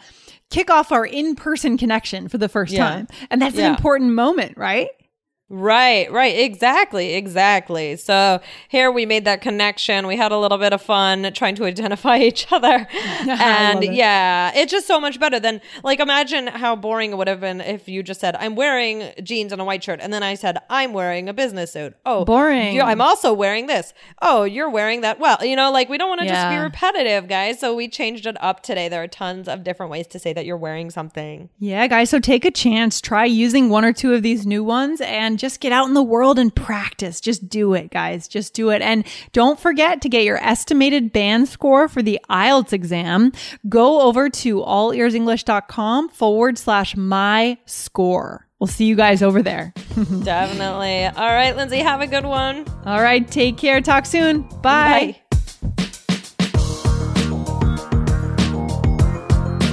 kick 0.50 0.70
off 0.70 0.92
our 0.92 1.06
in-person 1.06 1.78
connection 1.78 2.28
for 2.28 2.38
the 2.38 2.50
first 2.50 2.74
Yeah. 2.74 2.90
time. 2.90 3.08
And 3.32 3.42
that's 3.42 3.56
Yeah. 3.56 3.68
an 3.68 3.76
important 3.76 4.12
moment, 4.12 4.58
right? 4.58 4.90
Right, 5.54 6.12
right. 6.12 6.36
Exactly, 6.36 7.14
exactly. 7.14 7.96
So 7.96 8.42
here 8.70 8.92
we 8.92 9.06
made 9.06 9.24
that 9.26 9.42
connection. 9.42 10.08
We 10.08 10.18
had 10.18 10.32
a 10.32 10.38
little 10.40 10.58
bit 10.58 10.74
of 10.74 10.82
fun 10.82 11.32
trying 11.34 11.54
to 11.56 11.66
identify 11.66 12.18
each 12.30 12.52
other. 12.52 12.88
and 13.30 13.84
it. 13.84 13.94
yeah, 13.94 14.52
it's 14.56 14.72
just 14.72 14.88
so 14.88 15.00
much 15.00 15.20
better 15.20 15.40
than 15.40 15.62
like 15.84 16.00
imagine 16.00 16.48
how 16.48 16.76
boring 16.76 17.12
it 17.12 17.18
would 17.18 17.28
have 17.28 17.40
been 17.40 17.62
if 17.62 17.88
you 17.88 18.02
just 18.02 18.20
said, 18.20 18.36
I'm 18.38 18.56
wearing 18.56 19.12
jeans 19.22 19.52
and 19.52 19.62
a 19.62 19.64
white 19.64 19.84
shirt. 19.84 20.00
And 20.02 20.12
then 20.12 20.24
I 20.24 20.34
said, 20.34 20.58
I'm 20.72 20.92
wearing 20.92 21.30
a 21.30 21.34
business 21.34 21.72
suit. 21.72 21.94
Oh, 22.04 22.26
Boring. 22.26 22.74
you- 22.74 22.82
I'm 22.82 23.00
also 23.00 23.32
wearing 23.32 23.68
this. 23.68 23.94
Oh, 24.24 24.46
you're 24.46 24.72
wearing 24.72 25.02
that. 25.02 25.20
Well, 25.20 25.38
you 25.46 25.56
know, 25.56 25.72
like 25.72 25.88
we 25.88 26.00
don't 26.00 26.10
want 26.10 26.22
to 26.22 26.28
just 26.28 26.50
be 26.50 26.58
repetitive, 26.58 27.28
guys. 27.28 27.60
So 27.60 27.76
we 27.76 27.88
changed 27.88 28.26
it 28.26 28.38
up 28.42 28.64
today. 28.64 28.90
There 28.90 29.04
are 29.04 29.08
tons 29.08 29.48
of 29.48 29.64
different 29.64 29.92
ways 29.92 30.08
to 30.08 30.18
say 30.20 30.34
that 30.34 30.48
you're 30.48 30.58
wearing 30.58 30.90
something. 30.90 31.50
Yeah, 31.60 31.86
guys. 31.86 32.10
So 32.10 32.20
take 32.20 32.44
a 32.44 32.50
chance, 32.52 33.00
try 33.00 33.26
using 33.26 33.70
one 33.70 33.86
or 33.86 33.94
two 33.94 34.14
of 34.16 34.24
these 34.24 34.48
new 34.48 34.64
ones 34.64 35.00
and 35.00 35.38
just 35.44 35.60
get 35.60 35.74
out 35.74 35.90
in 35.90 35.94
the 35.94 36.02
world 36.02 36.40
and 36.40 36.56
practice. 36.56 37.20
Just 37.20 37.50
do 37.50 37.74
it, 37.74 37.92
guys. 37.92 38.30
Just 38.30 38.54
do 38.54 38.70
it. 38.70 38.82
And 38.82 39.04
don't 39.34 39.60
forget 39.60 40.02
to 40.04 40.08
get 40.08 40.24
your 40.24 40.38
estimated 40.38 41.12
band 41.12 41.50
score 41.50 41.90
for 41.90 42.02
the 42.02 42.18
IELTS 42.30 42.72
exam. 42.72 43.34
Go 43.68 44.04
over 44.04 44.30
to 44.30 44.62
allearsenglish.com 44.62 46.08
forward 46.08 46.58
slash 46.58 46.96
my 46.96 47.58
score. 47.66 48.48
We'll 48.58 48.70
see 48.70 48.86
you 48.86 48.96
guys 48.96 49.22
over 49.22 49.42
there. 49.42 49.74
Definitely. 50.24 51.08
All 51.08 51.34
right, 51.34 51.54
Lindsay, 51.58 51.80
have 51.80 52.00
a 52.00 52.08
good 52.08 52.26
one. 52.26 52.66
All 52.86 53.02
right. 53.02 53.28
Take 53.30 53.58
care. 53.58 53.82
Talk 53.82 54.06
soon. 54.06 54.44
Bye. 54.62 55.23